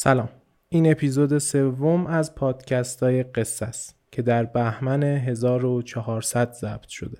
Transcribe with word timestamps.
سلام. 0.00 0.28
این 0.68 0.90
اپیزود 0.90 1.38
سوم 1.38 2.06
از 2.06 2.34
پادکست 2.34 3.02
های 3.02 3.22
قصه 3.22 3.66
است 3.66 3.96
که 4.12 4.22
در 4.22 4.44
بهمن 4.44 5.02
1400 5.02 6.52
ضبط 6.52 6.88
شده. 6.88 7.18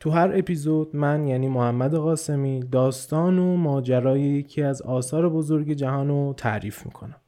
تو 0.00 0.10
هر 0.10 0.30
اپیزود 0.34 0.96
من 0.96 1.26
یعنی 1.26 1.48
محمد 1.48 1.94
قاسمی 1.94 2.60
داستان 2.60 3.38
و 3.38 3.56
ماجرای 3.56 4.20
یکی 4.20 4.62
از 4.62 4.82
آثار 4.82 5.28
بزرگ 5.28 5.72
جهان 5.72 6.08
رو 6.08 6.34
تعریف 6.36 6.86
می‌کنم. 6.86 7.20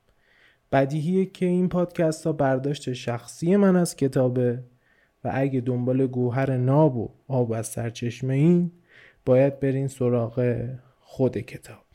بدیهیه 0.72 1.26
که 1.26 1.46
این 1.46 1.68
پادکست 1.68 2.26
ها 2.26 2.32
برداشت 2.32 2.92
شخصی 2.92 3.56
من 3.56 3.76
از 3.76 3.96
کتابه 3.96 4.64
و 5.24 5.30
اگه 5.34 5.60
دنبال 5.60 6.06
گوهر 6.06 6.56
ناب 6.56 6.96
و 6.96 7.10
آب 7.28 7.52
از 7.52 7.66
سرچشمه 7.66 8.34
این 8.34 8.72
باید 9.24 9.60
برین 9.60 9.88
سراغ 9.88 10.66
خود 11.00 11.38
کتاب. 11.38 11.89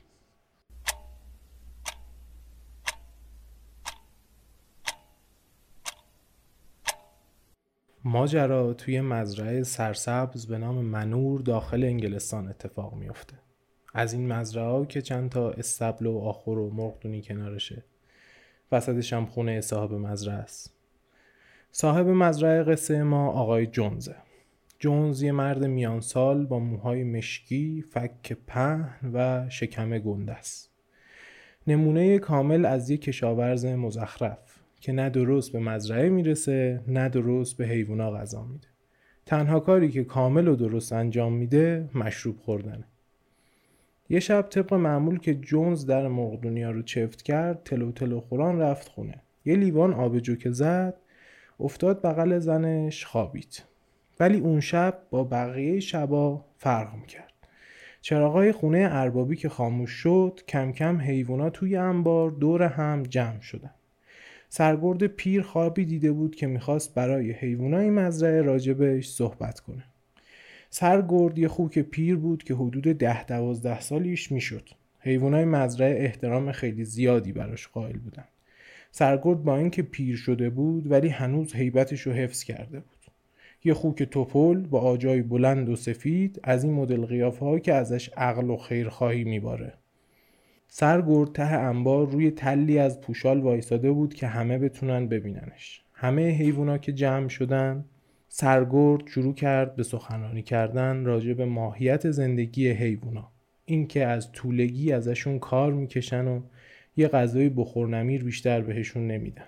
ماجرا 8.07 8.73
توی 8.73 9.01
مزرعه 9.01 9.63
سرسبز 9.63 10.45
به 10.47 10.57
نام 10.57 10.75
منور 10.75 11.41
داخل 11.41 11.83
انگلستان 11.83 12.47
اتفاق 12.47 12.93
میفته 12.93 13.33
از 13.93 14.13
این 14.13 14.33
مزرعه 14.33 14.85
که 14.85 15.01
چند 15.01 15.29
تا 15.29 15.51
استبل 15.51 16.05
و 16.05 16.17
آخر 16.17 16.51
و 16.51 16.69
مرغدونی 16.69 17.21
کنارشه. 17.21 17.83
وسطش 18.71 19.13
هم 19.13 19.25
خونه 19.25 19.61
صاحب 19.61 19.93
مزرعه 19.93 20.35
است. 20.35 20.73
صاحب 21.71 22.07
مزرعه 22.07 22.63
قصه 22.63 23.03
ما 23.03 23.29
آقای 23.29 23.67
جونزه. 23.67 24.16
جونز 24.79 25.22
یه 25.22 25.31
مرد 25.31 25.63
میان 25.66 25.99
سال 25.99 26.45
با 26.45 26.59
موهای 26.59 27.03
مشکی، 27.03 27.81
فک 27.81 28.37
پهن 28.47 29.11
و 29.13 29.49
شکم 29.49 29.97
گنده 29.97 30.33
است. 30.33 30.72
نمونه 31.67 32.19
کامل 32.19 32.66
از 32.66 32.89
یک 32.89 33.01
کشاورز 33.01 33.66
مزخرف. 33.66 34.44
که 34.85 34.91
نه 34.91 35.09
درست 35.09 35.51
به 35.51 35.59
مزرعه 35.59 36.09
می‌رسه 36.09 36.81
نه 36.88 37.09
درست 37.09 37.57
به 37.57 37.66
حیوونا 37.66 38.12
غذا 38.12 38.44
میده. 38.44 38.68
تنها 39.25 39.59
کاری 39.59 39.91
که 39.91 40.03
کامل 40.03 40.47
و 40.47 40.56
درست 40.56 40.94
انجام 40.94 41.34
میده 41.34 41.90
مشروب 41.96 42.40
خوردنه. 42.40 42.84
یه 44.09 44.19
شب 44.19 44.41
طبق 44.50 44.73
معمول 44.73 45.19
که 45.19 45.35
جونز 45.35 45.85
در 45.85 46.07
مرغدونیا 46.07 46.72
رو 46.72 46.81
چفت 46.81 47.22
کرد 47.22 47.63
تلو 47.63 47.91
تلو 47.91 48.19
خوران 48.19 48.59
رفت 48.59 48.88
خونه. 48.88 49.22
یه 49.46 49.56
لیوان 49.56 49.94
آبجو 49.94 50.35
که 50.35 50.51
زد 50.51 50.94
افتاد 51.59 52.02
بغل 52.02 52.40
زنش 52.40 53.06
خوابید. 53.06 53.63
ولی 54.19 54.40
اون 54.40 54.59
شب 54.59 54.97
با 55.09 55.23
بقیه 55.23 55.79
شبا 55.79 56.46
فرق 56.57 56.96
می‌کرد. 56.96 57.34
چراغای 58.02 58.52
خونه 58.52 58.88
اربابی 58.91 59.35
که 59.35 59.50
خاموش 59.50 59.91
شد 59.91 60.40
کم 60.47 60.72
کم 60.72 60.97
حیوونا 60.97 61.50
توی 61.50 61.75
انبار 61.75 62.31
دور 62.31 62.63
هم 62.63 63.03
جمع 63.03 63.40
شدن. 63.40 63.72
سرگرد 64.57 65.07
پیر 65.07 65.41
خوابی 65.41 65.85
دیده 65.85 66.11
بود 66.11 66.35
که 66.35 66.47
می‌خواست 66.47 66.95
برای 66.95 67.31
حیوانای 67.31 67.89
مزرعه 67.89 68.41
راجبش 68.41 69.09
صحبت 69.09 69.59
کنه. 69.59 69.83
سرگرد 70.69 71.39
یه 71.39 71.47
خوک 71.47 71.79
پیر 71.79 72.16
بود 72.16 72.43
که 72.43 72.53
حدود 72.53 72.83
ده 72.83 73.25
دوازده 73.25 73.79
سالیش 73.81 74.31
می‌شد. 74.31 74.69
حیوانای 74.99 75.45
مزرعه 75.45 76.03
احترام 76.03 76.51
خیلی 76.51 76.83
زیادی 76.83 77.31
براش 77.31 77.67
قائل 77.67 77.97
بودن. 77.97 78.23
سرگرد 78.91 79.43
با 79.43 79.57
اینکه 79.57 79.81
پیر 79.81 80.16
شده 80.16 80.49
بود 80.49 80.91
ولی 80.91 81.07
هنوز 81.07 81.55
حیبتش 81.55 82.01
رو 82.01 82.13
حفظ 82.13 82.43
کرده 82.43 82.79
بود. 82.79 83.05
یه 83.63 83.73
خوک 83.73 84.03
توپل 84.03 84.61
با 84.61 84.79
آجای 84.79 85.22
بلند 85.22 85.69
و 85.69 85.75
سفید 85.75 86.39
از 86.43 86.63
این 86.63 86.73
مدل 86.73 87.05
قیافه 87.05 87.59
که 87.59 87.73
ازش 87.73 88.09
عقل 88.09 88.49
و 88.49 88.57
خیرخواهی 88.57 89.23
میباره. 89.23 89.73
سرگرد 90.67 91.31
ته 91.31 91.43
انبار 91.43 92.07
روی 92.07 92.31
تلی 92.31 92.79
از 92.79 93.01
پوشال 93.01 93.39
وایساده 93.39 93.91
بود 93.91 94.13
که 94.13 94.27
همه 94.27 94.57
بتونن 94.57 95.07
ببیننش. 95.07 95.81
همه 95.93 96.29
حیوونا 96.29 96.77
که 96.77 96.93
جمع 96.93 97.27
شدن 97.27 97.85
سرگرد 98.27 99.07
شروع 99.07 99.33
کرد 99.33 99.75
به 99.75 99.83
سخنرانی 99.83 100.41
کردن 100.41 101.05
راجع 101.05 101.33
به 101.33 101.45
ماهیت 101.45 102.11
زندگی 102.11 102.69
حیوونا. 102.69 103.31
اینکه 103.65 104.05
از 104.05 104.31
طولگی 104.31 104.91
ازشون 104.91 105.39
کار 105.39 105.73
می‌کشن 105.73 106.28
و 106.28 106.41
یه 106.97 107.07
غذای 107.07 107.49
بخور 107.49 107.87
نمیر 107.87 108.23
بیشتر 108.23 108.61
بهشون 108.61 109.07
نمیدن. 109.07 109.45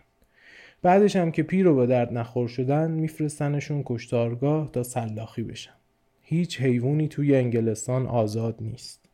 بعدش 0.81 1.15
هم 1.15 1.31
که 1.31 1.43
پیر 1.43 1.67
و 1.67 1.75
به 1.75 1.85
درد 1.85 2.13
نخور 2.13 2.47
شدن 2.47 2.91
میفرستنشون 2.91 3.81
کشتارگاه 3.85 4.71
تا 4.71 4.83
سلاخی 4.83 5.43
بشن. 5.43 5.73
هیچ 6.21 6.61
حیوانی 6.61 7.07
توی 7.07 7.35
انگلستان 7.35 8.07
آزاد 8.07 8.55
نیست. 8.61 9.06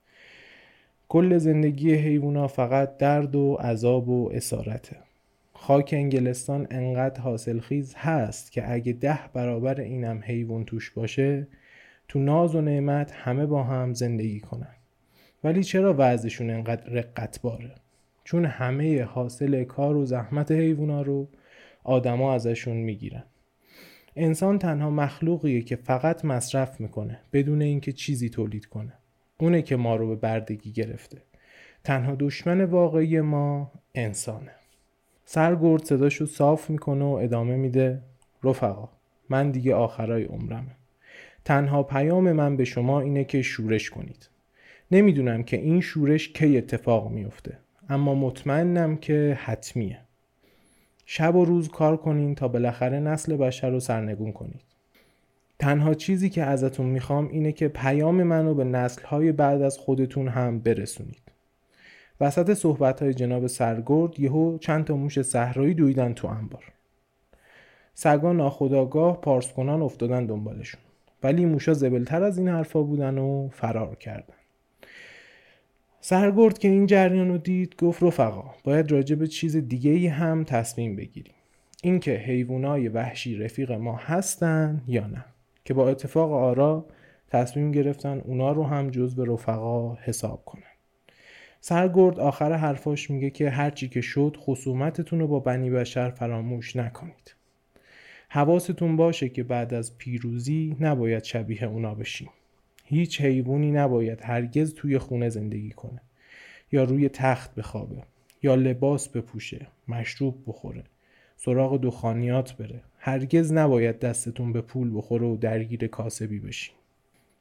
کل 1.14 1.38
زندگی 1.38 1.94
حیوونا 1.94 2.48
فقط 2.48 2.98
درد 2.98 3.36
و 3.36 3.54
عذاب 3.54 4.10
و 4.10 4.30
اسارته. 4.34 4.98
خاک 5.54 5.90
انگلستان 5.98 6.68
انقدر 6.72 7.22
حاصلخیز 7.22 7.96
هست 7.96 8.52
که 8.52 8.72
اگه 8.72 8.94
ده 8.94 9.20
برابر 9.34 9.82
اینم 9.82 10.22
حیوان 10.24 10.66
توش 10.66 10.92
باشه 10.92 11.48
تو 12.08 12.20
ناز 12.20 12.56
و 12.56 12.62
نعمت 12.62 13.12
همه 13.12 13.46
با 13.46 13.64
هم 13.64 13.94
زندگی 13.94 14.40
کنن. 14.40 14.76
ولی 15.44 15.64
چرا 15.64 15.96
وضعشون 15.98 16.50
انقدر 16.50 16.90
رقت 16.90 17.42
باره؟ 17.42 17.76
چون 18.24 18.46
همه 18.46 19.04
حاصل 19.04 19.64
کار 19.64 19.96
و 19.96 20.06
زحمت 20.06 20.52
حیوونا 20.52 21.02
رو 21.02 21.28
آدما 21.84 22.34
ازشون 22.34 22.78
می‌گیرن. 22.78 23.24
انسان 24.16 24.60
تنها 24.60 24.90
مخلوقیه 24.90 25.62
که 25.62 25.76
فقط 25.76 26.26
مصرف 26.26 26.82
می‌کنه 26.82 27.20
بدون 27.34 27.62
اینکه 27.62 27.92
چیزی 27.92 28.30
تولید 28.30 28.66
کنه. 28.66 28.94
اونه 29.44 29.62
که 29.62 29.76
ما 29.76 29.96
رو 29.96 30.08
به 30.08 30.16
بردگی 30.16 30.72
گرفته. 30.72 31.18
تنها 31.84 32.16
دشمن 32.20 32.64
واقعی 32.64 33.22
ما 33.22 33.72
انسانه. 33.96 34.52
سرگرد 35.26 35.84
صداشو 35.84 36.26
صاف 36.26 36.70
می‌کنه 36.70 37.06
و 37.06 37.08
ادامه 37.08 37.56
میده 37.56 38.02
رفقا 38.44 38.90
من 39.30 39.52
دیگه 39.52 39.76
آخرای 39.76 40.24
عمرمه. 40.24 40.76
تنها 41.46 41.84
پیام 41.84 42.32
من 42.32 42.58
به 42.58 42.66
شما 42.66 43.02
اینه 43.02 43.24
که 43.24 43.42
شورش 43.42 43.90
کنید. 43.90 44.30
نمی‌دونم 44.92 45.44
که 45.44 45.58
این 45.58 45.82
شورش 45.82 46.30
کی 46.30 46.58
اتفاق 46.58 47.12
میفته 47.12 47.58
اما 47.90 48.16
مطمئنم 48.16 48.98
که 48.98 49.38
حتمیه. 49.42 50.00
شب 51.06 51.36
و 51.36 51.46
روز 51.46 51.70
کار 51.70 51.98
کنین 51.98 52.36
تا 52.36 52.48
بالاخره 52.48 53.00
نسل 53.00 53.38
بشر 53.38 53.70
رو 53.70 53.80
سرنگون 53.80 54.32
کنید. 54.32 54.73
تنها 55.64 55.94
چیزی 55.94 56.30
که 56.30 56.44
ازتون 56.44 56.86
می‌خوام 56.86 57.28
اینه 57.28 57.52
که 57.52 57.68
پیام 57.68 58.24
منو 58.24 58.54
به 58.54 58.64
نسلهای 58.64 59.32
بعد 59.32 59.62
از 59.62 59.78
خودتون 59.78 60.28
هم 60.28 60.60
برسونید. 60.60 61.22
وسط 62.22 62.54
صحبت 62.54 63.02
های 63.02 63.14
جناب 63.14 63.48
سرگرد 63.48 64.20
یهو 64.20 64.58
چند 64.58 64.86
تا 64.86 64.96
موش 64.96 65.22
صحرایی 65.22 65.74
دویدن 65.74 66.14
تو 66.14 66.28
انبار. 66.28 66.64
سگا 67.94 68.34
ناخداگاه 68.34 69.22
پارسکنان 69.22 69.82
افتادن 69.82 70.26
دنبالشون. 70.26 70.82
ولی 71.24 71.46
موشا 71.46 71.74
زبلتر 71.74 72.24
از 72.24 72.38
این 72.38 72.48
حرفا 72.48 72.82
بودن 72.82 73.18
و 73.18 73.50
فرار 73.52 73.96
کردن. 73.96 74.36
سرگرد 76.02 76.58
که 76.58 76.68
این 76.68 76.86
جریان 76.86 77.30
رو 77.30 77.38
دید 77.38 77.76
گفت 77.76 78.04
رفقا 78.04 78.46
باید 78.64 78.92
راجع 78.92 79.16
به 79.16 79.28
چیز 79.28 79.56
دیگه 79.58 79.92
ای 79.92 80.08
هم 80.08 80.44
تصمیم 80.44 80.96
بگیریم. 80.96 81.36
اینکه 81.84 82.12
حیوانای 82.12 82.88
وحشی 82.88 83.36
رفیق 83.36 83.72
ما 83.72 83.96
هستن 83.96 84.82
یا 84.88 85.08
نه. 85.08 85.26
که 85.66 85.74
با 85.74 85.90
اتفاق 85.90 86.32
آرا 86.32 86.86
تصمیم 87.28 87.72
گرفتن 87.72 88.22
اونا 88.26 88.52
رو 88.52 88.64
هم 88.64 88.90
جز 88.90 89.16
به 89.16 89.26
رفقا 89.26 89.96
حساب 89.96 90.46
کنن. 90.46 90.64
سرگرد 91.62 92.20
آخر 92.20 92.54
حرفاش 92.54 93.10
میگه 93.10 93.30
که 93.30 93.50
هرچی 93.50 93.90
که 93.90 94.02
شد 94.02 94.38
خصومتتون 94.40 95.20
رو 95.20 95.28
با 95.28 95.40
بنی 95.40 95.70
بشر 95.70 96.10
فراموش 96.10 96.76
نکنید. 96.76 97.36
حواستون 98.30 98.96
باشه 98.96 99.30
که 99.30 99.44
بعد 99.44 99.74
از 99.74 99.98
پیروزی 99.98 100.78
نباید 100.80 101.24
شبیه 101.24 101.64
اونا 101.64 101.96
بشیم 101.96 102.30
هیچ 102.86 103.22
حیوانی 103.22 103.72
نباید 103.72 104.22
هرگز 104.22 104.74
توی 104.74 104.98
خونه 104.98 105.30
زندگی 105.30 105.72
کنه. 105.72 106.02
یا 106.72 106.84
روی 106.84 107.10
تخت 107.10 107.56
بخوابه 107.56 108.04
یا 108.44 108.56
لباس 108.56 109.10
بپوشه 109.10 109.68
مشروب 109.88 110.44
بخوره. 110.48 110.84
سراغ 111.46 111.82
دخانیات 111.82 112.58
بره. 112.58 112.82
هرگز 112.98 113.54
نباید 113.54 114.00
دستتون 114.00 114.54
به 114.54 114.62
پول 114.62 114.98
بخوره 114.98 115.28
و 115.28 115.38
درگیر 115.38 115.88
کاسبی 115.88 116.40
بشین. 116.40 116.76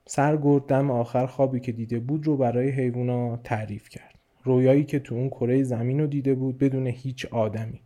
سرگرد 0.06 0.66
دم 0.66 0.90
آخر 0.90 1.26
خوابی 1.26 1.60
که 1.60 1.72
دیده 1.72 2.00
بود 2.00 2.26
رو 2.26 2.36
برای 2.36 2.70
حیوونا 2.70 3.36
تعریف 3.36 3.88
کرد. 3.88 4.14
رویایی 4.44 4.84
که 4.84 4.98
تو 4.98 5.14
اون 5.14 5.28
کره 5.28 5.62
زمین 5.62 6.00
رو 6.00 6.06
دیده 6.06 6.34
بود 6.34 6.58
بدون 6.58 6.86
هیچ 6.86 7.26
آدمی. 7.26 7.80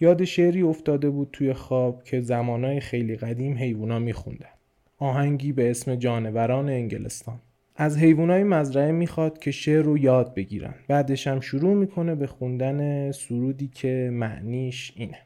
یاد 0.00 0.24
شعری 0.24 0.62
افتاده 0.62 1.10
بود 1.10 1.28
توی 1.32 1.52
خواب 1.52 2.04
که 2.04 2.20
زمانای 2.20 2.80
خیلی 2.80 3.16
قدیم 3.16 3.56
حیوونا 3.56 3.98
میخوندن. 3.98 4.54
آهنگی 4.98 5.52
به 5.52 5.70
اسم 5.70 5.94
جانوران 5.94 6.68
انگلستان. 6.68 7.40
از 7.80 7.98
حیوانای 7.98 8.44
مزرعه 8.44 8.92
می‌خواد 8.92 9.38
که 9.38 9.50
شعر 9.50 9.82
رو 9.82 9.98
یاد 9.98 10.34
بگیرن. 10.34 10.74
بعدش 10.88 11.26
هم 11.26 11.40
شروع 11.40 11.74
می‌کنه 11.74 12.14
به 12.14 12.26
خوندن 12.26 13.10
سرودی 13.10 13.68
که 13.68 14.10
معنیش 14.12 14.92
اینه. 14.96 15.18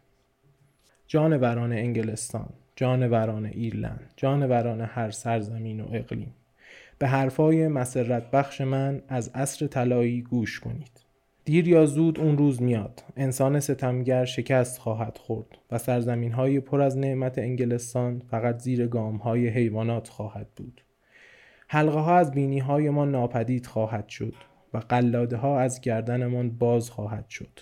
جانوران 1.06 1.72
انگلستان 1.72 2.48
جانوران 2.76 3.46
ایرلند 3.46 4.12
جانوران 4.16 4.80
هر 4.80 5.10
سرزمین 5.10 5.80
و 5.80 5.86
اقلیم. 5.92 6.34
به 6.98 7.08
حرفای 7.08 7.68
مسرت 7.68 8.30
بخش 8.30 8.60
من 8.60 9.02
از 9.08 9.28
عصر 9.34 9.66
طلایی 9.66 10.22
گوش 10.22 10.60
کنید. 10.60 11.00
دیر 11.44 11.68
یا 11.68 11.86
زود 11.86 12.20
اون 12.20 12.38
روز 12.38 12.62
میاد. 12.62 13.02
انسان 13.16 13.60
ستمگر 13.60 14.24
شکست 14.24 14.78
خواهد 14.78 15.18
خورد 15.18 15.58
و 15.70 15.78
سرزمین 15.78 16.32
های 16.32 16.60
پر 16.60 16.80
از 16.80 16.98
نعمت 16.98 17.38
انگلستان 17.38 18.22
فقط 18.30 18.58
زیر 18.58 18.86
گام 18.86 19.16
های 19.16 19.48
حیوانات 19.48 20.08
خواهد 20.08 20.46
بود. 20.56 20.82
حلقه 21.74 21.98
ها 21.98 22.18
از 22.18 22.30
بینی 22.30 22.58
های 22.58 22.90
ما 22.90 23.04
ناپدید 23.04 23.66
خواهد 23.66 24.08
شد 24.08 24.34
و 24.74 24.78
قلاده 24.78 25.36
ها 25.36 25.60
از 25.60 25.80
گردنمان 25.80 26.50
باز 26.50 26.90
خواهد 26.90 27.28
شد. 27.28 27.60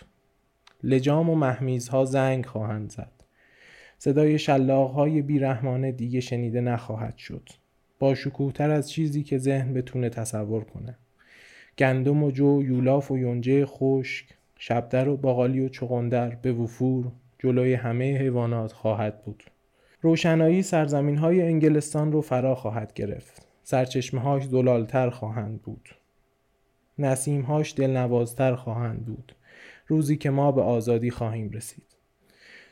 لجام 0.82 1.30
و 1.30 1.34
محمیز 1.34 1.88
ها 1.88 2.04
زنگ 2.04 2.46
خواهند 2.46 2.90
زد. 2.90 3.12
صدای 3.98 4.38
شلاق 4.38 4.90
های 4.90 5.22
بیرحمانه 5.22 5.92
دیگه 5.92 6.20
شنیده 6.20 6.60
نخواهد 6.60 7.16
شد. 7.16 7.48
با 7.98 8.14
شکوهتر 8.14 8.70
از 8.70 8.90
چیزی 8.90 9.22
که 9.22 9.38
ذهن 9.38 9.74
بتونه 9.74 10.08
تصور 10.08 10.64
کنه. 10.64 10.98
گندم 11.78 12.22
و 12.22 12.30
جو 12.30 12.62
یولاف 12.62 13.10
و 13.10 13.18
یونجه 13.18 13.66
خشک 13.66 14.26
شبدر 14.58 15.08
و 15.08 15.16
باقالی 15.16 15.60
و 15.60 15.68
چغندر 15.68 16.30
به 16.30 16.52
وفور 16.52 17.12
جلوی 17.38 17.74
همه 17.74 18.18
حیوانات 18.18 18.72
خواهد 18.72 19.22
بود. 19.24 19.44
روشنایی 20.00 20.62
سرزمین 20.62 21.16
های 21.16 21.42
انگلستان 21.42 22.12
رو 22.12 22.20
فرا 22.20 22.54
خواهد 22.54 22.92
گرفت. 22.92 23.49
سرچشمه 23.62 24.20
هاش 24.20 24.46
دلالتر 24.46 25.10
خواهند 25.10 25.62
بود. 25.62 25.88
نسیم 26.98 27.42
هاش 27.42 27.74
دلنوازتر 27.76 28.54
خواهند 28.54 29.04
بود. 29.06 29.34
روزی 29.86 30.16
که 30.16 30.30
ما 30.30 30.52
به 30.52 30.62
آزادی 30.62 31.10
خواهیم 31.10 31.50
رسید. 31.50 31.96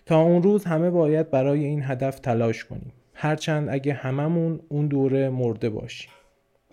تا 0.07 0.21
اون 0.21 0.43
روز 0.43 0.65
همه 0.65 0.91
باید 0.91 1.31
برای 1.31 1.65
این 1.65 1.83
هدف 1.83 2.19
تلاش 2.19 2.65
کنیم. 2.65 2.93
هرچند 3.15 3.69
اگه 3.69 3.93
هممون 3.93 4.61
اون 4.69 4.87
دوره 4.87 5.29
مرده 5.29 5.71
باشیم. 5.71 6.11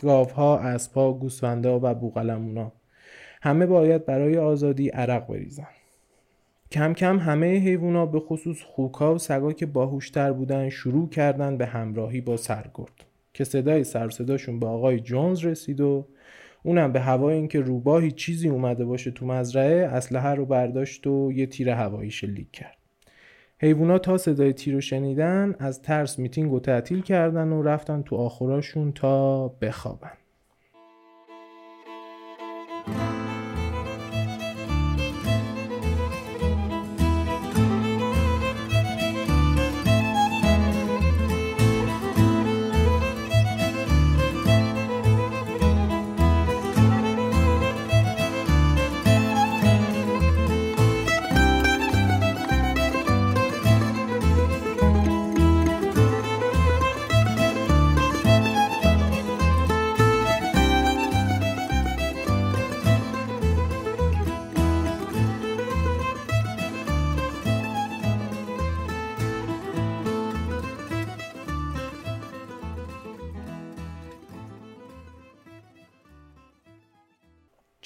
گاوها، 0.01 0.59
اسبها، 0.59 1.13
گوسفندا 1.13 1.79
و 1.83 1.93
بوقلمونا 1.93 2.71
همه 3.41 3.65
باید 3.65 4.05
برای 4.05 4.37
آزادی 4.37 4.89
عرق 4.89 5.27
بریزن. 5.27 5.67
کم 6.71 6.93
کم 6.93 7.19
همه 7.19 7.57
حیوونا 7.57 8.05
به 8.05 8.19
خصوص 8.19 8.61
خوکا 8.61 9.15
و 9.15 9.17
سگا 9.17 9.53
که 9.53 9.65
باهوشتر 9.65 10.33
بودن 10.33 10.69
شروع 10.69 11.09
کردن 11.09 11.57
به 11.57 11.65
همراهی 11.65 12.21
با 12.21 12.37
سرگرد. 12.37 13.05
که 13.35 13.43
صدای 13.43 13.83
سر 13.83 14.09
صداشون 14.09 14.59
به 14.59 14.67
آقای 14.67 14.99
جونز 14.99 15.45
رسید 15.45 15.81
و 15.81 16.07
اونم 16.63 16.91
به 16.91 16.99
هوای 16.99 17.35
اینکه 17.35 17.59
روباهی 17.59 18.11
چیزی 18.11 18.49
اومده 18.49 18.85
باشه 18.85 19.11
تو 19.11 19.25
مزرعه 19.25 19.87
اسلحه 19.87 20.29
رو 20.29 20.45
برداشت 20.45 21.07
و 21.07 21.31
یه 21.31 21.45
تیر 21.45 21.69
هوایی 21.69 22.11
شلیک 22.11 22.51
کرد. 22.51 22.77
حیوونا 23.61 23.97
تا 23.97 24.17
صدای 24.17 24.53
تیر 24.53 24.73
رو 24.73 24.81
شنیدن 24.81 25.55
از 25.59 25.81
ترس 25.81 26.19
میتینگ 26.19 26.53
و 26.53 26.59
تعطیل 26.59 27.01
کردن 27.01 27.49
و 27.49 27.61
رفتن 27.61 28.01
تو 28.01 28.15
آخراشون 28.15 28.91
تا 28.91 29.47
بخوابن. 29.47 30.17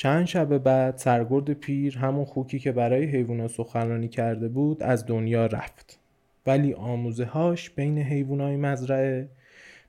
چند 0.02 0.26
شب 0.26 0.58
بعد 0.58 0.98
سرگرد 0.98 1.54
پیر 1.54 1.98
همون 1.98 2.26
خوکی 2.26 2.60
که 2.60 2.72
برای 2.72 3.06
حیوونا 3.06 3.48
سخنرانی 3.48 4.08
کرده 4.08 4.48
بود 4.48 4.84
از 4.84 5.06
دنیا 5.06 5.46
رفت. 5.46 6.00
ولی 6.48 6.74
آموزه 6.74 7.26
هاش 7.26 7.70
بین 7.70 7.98
حیوانای 7.98 8.58
مزرعه 8.58 9.30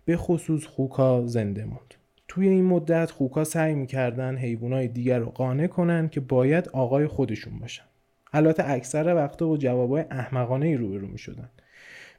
به 0.04 0.16
خصوص 0.16 0.66
خوکا 0.66 1.26
زنده 1.26 1.64
موند. 1.64 1.94
توی 2.28 2.48
این 2.48 2.64
مدت 2.64 3.10
خوکا 3.10 3.44
سعی 3.44 3.74
می‌کردن 3.74 4.36
حیوانای 4.36 4.88
دیگر 4.88 5.18
رو 5.18 5.30
قانع 5.30 5.66
کنن 5.66 6.08
که 6.08 6.20
باید 6.20 6.68
آقای 6.68 7.06
خودشون 7.06 7.58
باشن. 7.58 7.84
البته 8.32 8.70
اکثر 8.70 9.14
وقتا 9.14 9.46
با 9.46 9.56
جوابای 9.56 10.04
احمقانه 10.10 10.66
ای 10.66 10.74
روبرو 10.74 11.06
می‌شدن. 11.06 11.48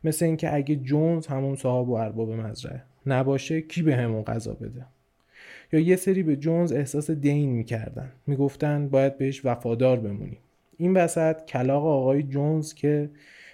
مثل 0.04 0.26
اینکه 0.26 0.56
اگه 0.56 0.76
جونز 0.76 1.28
همون 1.28 1.56
صاحب 1.56 1.90
و 1.90 1.94
ارباب 1.94 2.32
مزرعه 2.32 2.84
نباشه 3.06 3.62
کی 3.62 3.82
به 3.82 3.96
همون 3.96 4.24
غذا 4.24 4.54
بده؟ 4.54 4.86
یا 5.74 5.80
یه 5.80 5.96
سری 5.96 6.24
به 6.24 6.36
جونز 6.36 6.72
احساس 6.72 7.12
دین 7.12 7.50
می‌کردن. 7.50 8.12
می‌گفتن 8.28 8.90
باید 8.90 9.18
بهش 9.18 9.46
وفادار 9.46 10.00
بمونیم. 10.00 10.38
این 10.78 10.94
وسط 10.94 11.46
کلاق 11.46 11.86
آقای 11.86 12.24
جونز 12.24 12.74
که 12.74 13.10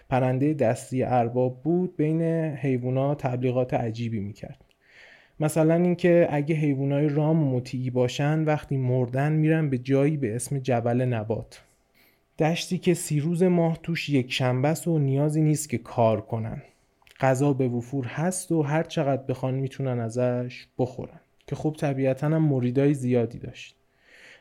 پرنده 0.10 0.54
دستی 0.54 1.04
ارباب 1.04 1.62
بود 1.64 1.98
بین 1.98 2.22
حیوونا 2.56 3.16
تبلیغات 3.16 3.74
عجیبی 3.74 4.20
می‌کرد. 4.20 4.62
مثلا 5.40 5.74
اینکه 5.74 6.28
اگه 6.32 6.56
حیوانای 6.56 7.10
رام 7.10 7.38
مطیعی 7.38 7.90
باشن 7.90 8.44
وقتی 8.44 8.78
مردن 8.78 9.32
میرن 9.32 9.70
به 9.70 9.78
جایی 9.78 10.18
به 10.18 10.36
اسم 10.36 10.60
جبل 10.60 11.02
نبات. 11.02 11.64
دشتی 12.40 12.78
که 12.78 12.94
سی 12.94 13.20
روز 13.20 13.44
ماه 13.44 13.80
توش 13.84 14.10
یک 14.10 14.32
شنبه 14.32 14.74
و 14.88 14.98
نیازی 14.98 15.42
نیست 15.42 15.70
که 15.70 15.78
کار 15.78 16.22
کنن. 16.22 16.62
غذا 17.20 17.54
به 17.54 17.68
وفور 17.68 18.06
هست 18.06 18.52
و 18.52 18.62
هر 18.62 18.84
چقدر 18.84 19.24
بخوان 19.24 19.54
می‌تونن 19.54 20.00
ازش 20.00 20.68
بخورن. 20.78 21.20
که 21.48 21.56
خب 21.56 21.76
طبیعتا 21.80 22.28
هم 22.28 22.44
مریدای 22.44 22.94
زیادی 22.94 23.40
داشت. 23.40 23.76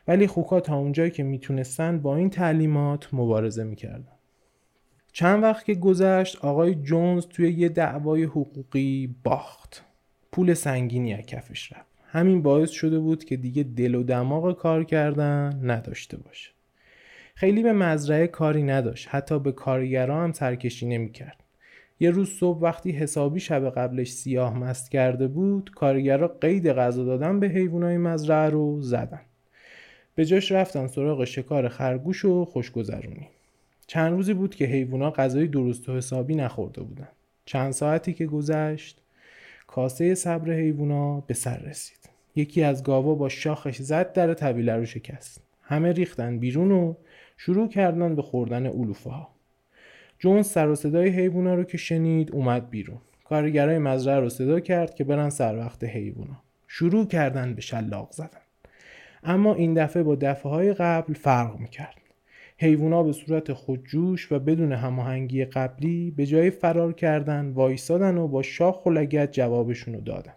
ولی 0.07 0.27
خوکا 0.27 0.59
تا 0.59 0.75
اونجایی 0.75 1.11
که 1.11 1.23
می‌تونستن 1.23 1.99
با 1.99 2.15
این 2.15 2.29
تعلیمات 2.29 3.13
مبارزه 3.13 3.63
می‌کردن. 3.63 4.11
چند 5.11 5.43
وقت 5.43 5.65
که 5.65 5.75
گذشت 5.75 6.45
آقای 6.45 6.75
جونز 6.75 7.27
توی 7.27 7.51
یه 7.51 7.69
دعوای 7.69 8.23
حقوقی 8.23 9.15
باخت. 9.23 9.83
پول 10.31 10.53
سنگینی 10.53 11.13
از 11.13 11.25
کفش 11.25 11.73
رفت. 11.73 11.87
همین 12.05 12.41
باعث 12.41 12.69
شده 12.69 12.99
بود 12.99 13.23
که 13.23 13.37
دیگه 13.37 13.63
دل 13.63 13.95
و 13.95 14.03
دماغ 14.03 14.57
کار 14.57 14.83
کردن 14.83 15.59
نداشته 15.63 16.17
باشه. 16.17 16.51
خیلی 17.35 17.63
به 17.63 17.73
مزرعه 17.73 18.27
کاری 18.27 18.63
نداشت. 18.63 19.07
حتی 19.11 19.39
به 19.39 19.51
کارگرا 19.51 20.23
هم 20.23 20.31
سرکشی 20.31 20.87
نمی‌کرد. 20.87 21.43
یه 21.99 22.11
روز 22.11 22.29
صبح 22.29 22.59
وقتی 22.59 22.91
حسابی 22.91 23.39
شب 23.39 23.69
قبلش 23.69 24.11
سیاه 24.11 24.57
مست 24.57 24.91
کرده 24.91 25.27
بود 25.27 25.71
کارگرا 25.75 26.27
قید 26.27 26.69
غذا 26.69 27.03
دادن 27.03 27.39
به 27.39 27.47
حیوانای 27.47 27.97
مزرعه 27.97 28.49
رو 28.49 28.81
زدن. 28.81 29.21
به 30.15 30.25
جاش 30.25 30.51
رفتن 30.51 30.87
سراغ 30.87 31.23
شکار 31.23 31.67
خرگوش 31.67 32.25
و 32.25 32.45
خوشگذرونی. 32.45 33.27
چند 33.87 34.11
روزی 34.11 34.33
بود 34.33 34.55
که 34.55 34.65
حیوونا 34.65 35.11
غذای 35.11 35.47
درست 35.47 35.89
و 35.89 35.95
حسابی 35.97 36.35
نخورده 36.35 36.81
بودن. 36.81 37.07
چند 37.45 37.71
ساعتی 37.71 38.13
که 38.13 38.25
گذشت 38.25 39.01
کاسه 39.67 40.15
صبر 40.15 40.53
حیوونا 40.53 41.19
به 41.19 41.33
سر 41.33 41.57
رسید. 41.57 42.09
یکی 42.35 42.63
از 42.63 42.83
گاوا 42.83 43.15
با 43.15 43.29
شاخش 43.29 43.77
زد 43.77 44.13
در 44.13 44.33
طویله 44.33 44.75
رو 44.75 44.85
شکست. 44.85 45.41
همه 45.61 45.91
ریختن 45.91 46.39
بیرون 46.39 46.71
و 46.71 46.93
شروع 47.37 47.69
کردن 47.69 48.15
به 48.15 48.21
خوردن 48.21 48.65
علوفه 48.65 49.09
ها 49.09 49.36
جون 50.19 50.41
سر 50.41 50.67
و 50.67 50.75
صدای 50.75 51.09
حیوونا 51.09 51.55
رو 51.55 51.63
که 51.63 51.77
شنید 51.77 52.31
اومد 52.31 52.69
بیرون. 52.69 52.97
کارگرای 53.23 53.77
مزرعه 53.77 54.19
رو 54.19 54.29
صدا 54.29 54.59
کرد 54.59 54.95
که 54.95 55.03
برن 55.03 55.29
سر 55.29 55.57
وقت 55.57 55.83
حیوونا. 55.83 56.41
شروع 56.67 57.07
کردن 57.07 57.53
به 57.53 57.61
شلاق 57.61 58.11
زدن. 58.11 58.41
اما 59.23 59.53
این 59.53 59.73
دفعه 59.73 60.03
با 60.03 60.15
دفعه 60.15 60.51
های 60.51 60.73
قبل 60.73 61.13
فرق 61.13 61.59
می‌کرد. 61.59 62.01
حیوونا 62.57 63.03
به 63.03 63.11
صورت 63.11 63.53
خودجوش 63.53 64.31
و 64.31 64.39
بدون 64.39 64.71
هماهنگی 64.73 65.45
قبلی 65.45 66.11
به 66.11 66.25
جای 66.25 66.49
فرار 66.49 66.93
کردن 66.93 67.49
وایسادن 67.49 68.17
و 68.17 68.27
با 68.27 68.41
شاخ 68.41 68.85
و 68.85 68.89
لگت 68.89 69.31
جوابشون 69.31 69.93
رو 69.93 70.01
دادن. 70.01 70.33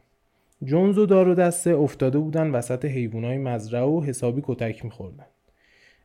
جونز 0.64 0.98
و 0.98 1.06
دار 1.06 1.28
و 1.28 1.34
دسته 1.34 1.70
افتاده 1.70 2.18
بودن 2.18 2.50
وسط 2.50 2.84
حیوانای 2.84 3.38
مزرعه 3.38 3.84
و 3.84 4.04
حسابی 4.04 4.42
کتک 4.44 4.84
میخوردن. 4.84 5.26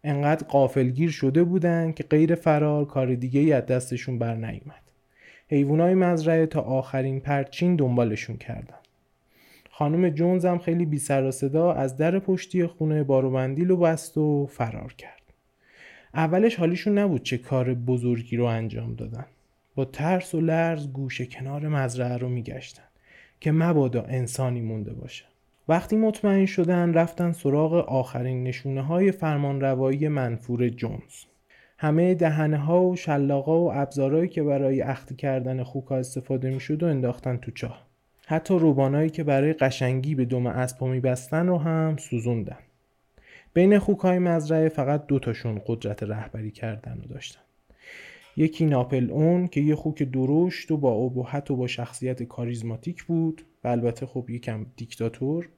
انقدر 0.06 0.48
قافلگیر 0.48 1.12
شده 1.12 1.44
بودن 1.44 1.92
که 1.92 2.04
غیر 2.04 2.36
فرار 2.36 2.86
کار 2.86 3.16
دیگه 3.16 3.40
ای 3.40 3.54
از 3.54 3.66
دستشون 3.66 4.20
بر 4.20 4.36
نیومد. 4.36 4.82
حیوانای 5.50 5.94
مزرعه 5.94 6.46
تا 6.46 6.62
آخرین 6.62 7.20
پرچین 7.20 7.76
دنبالشون 7.76 8.38
کردن. 8.38 8.78
خانم 9.70 10.10
جونز 10.10 10.46
هم 10.46 10.58
خیلی 10.58 10.86
بی 10.86 11.00
سر 11.00 11.32
صدا 11.32 11.74
از 11.74 11.98
در 11.98 12.20
پشتی 12.20 12.66
خونه 12.66 13.04
باروبندیل 13.04 13.72
و 13.72 13.78
بست 13.78 14.18
و 14.18 14.48
فرار 14.48 14.94
کرد. 14.94 15.22
اولش 16.14 16.56
حالیشون 16.56 16.98
نبود 16.98 17.24
چه 17.24 17.38
کار 17.38 17.74
بزرگی 17.74 18.38
رو 18.38 18.46
انجام 18.46 18.96
دادن. 18.96 19.26
با 19.76 19.86
ترس 19.86 20.36
و 20.36 20.42
لرز 20.42 20.88
گوشه 20.88 21.26
کنار 21.26 21.68
مزرعه 21.68 22.18
رو 22.18 22.30
میگشتن 22.30 22.84
که 23.40 23.52
مبادا 23.52 24.02
انسانی 24.02 24.62
مونده 24.62 24.94
باشه 24.94 25.26
وقتی 25.68 25.96
مطمئن 25.96 26.46
شدن 26.46 26.94
رفتن 26.94 27.32
سراغ 27.32 27.74
آخرین 27.74 28.44
نشونه 28.44 28.82
های 28.82 29.12
فرمان 29.12 29.62
روایی 29.62 30.08
منفور 30.08 30.70
جونز. 30.70 31.26
همه 31.78 32.14
دهنه 32.14 32.58
ها 32.58 32.84
و 32.84 32.96
شلاقا 32.96 33.60
و 33.60 33.74
ابزارهایی 33.74 34.30
که 34.30 34.44
برای 34.44 34.82
اختی 34.82 35.16
کردن 35.16 35.64
خوکا 35.64 35.98
استفاده 35.98 36.50
می‌شد 36.50 36.84
و 36.84 36.86
انداختن 36.86 37.38
تو 37.38 37.52
چاه. 37.52 37.88
حتی 38.28 38.60
روبانایی 38.60 39.10
که 39.10 39.24
برای 39.24 39.54
قشنگی 39.54 40.16
به 40.16 40.26
دم 40.26 40.48
اسبا 40.48 40.88
میبستن 40.88 41.48
رو 41.48 41.58
هم 41.58 41.98
سوزوندن. 41.98 42.58
بین 43.54 43.80
خوکای 43.80 44.20
مزرعه 44.20 44.70
فقط 44.70 45.08
دوتاشون 45.08 45.62
قدرت 45.66 46.04
رهبری 46.04 46.52
کردن 46.52 46.98
رو 47.02 47.08
داشتن. 47.08 47.42
یکی 48.38 48.66
ناپل 48.66 49.12
اون 49.12 49.48
که 49.48 49.62
یه 49.62 49.76
خوک 49.76 50.04
درشت 50.04 50.72
و 50.72 50.78
با 50.78 50.92
ابهت 50.94 51.52
و 51.52 51.56
با 51.56 51.68
شخصیت 51.68 52.24
کاریزماتیک 52.24 53.04
بود. 53.04 53.46
و 53.64 53.68
البته 53.68 54.06
خب 54.06 54.30
یکم 54.30 54.66
دیکتاتور. 54.78 55.50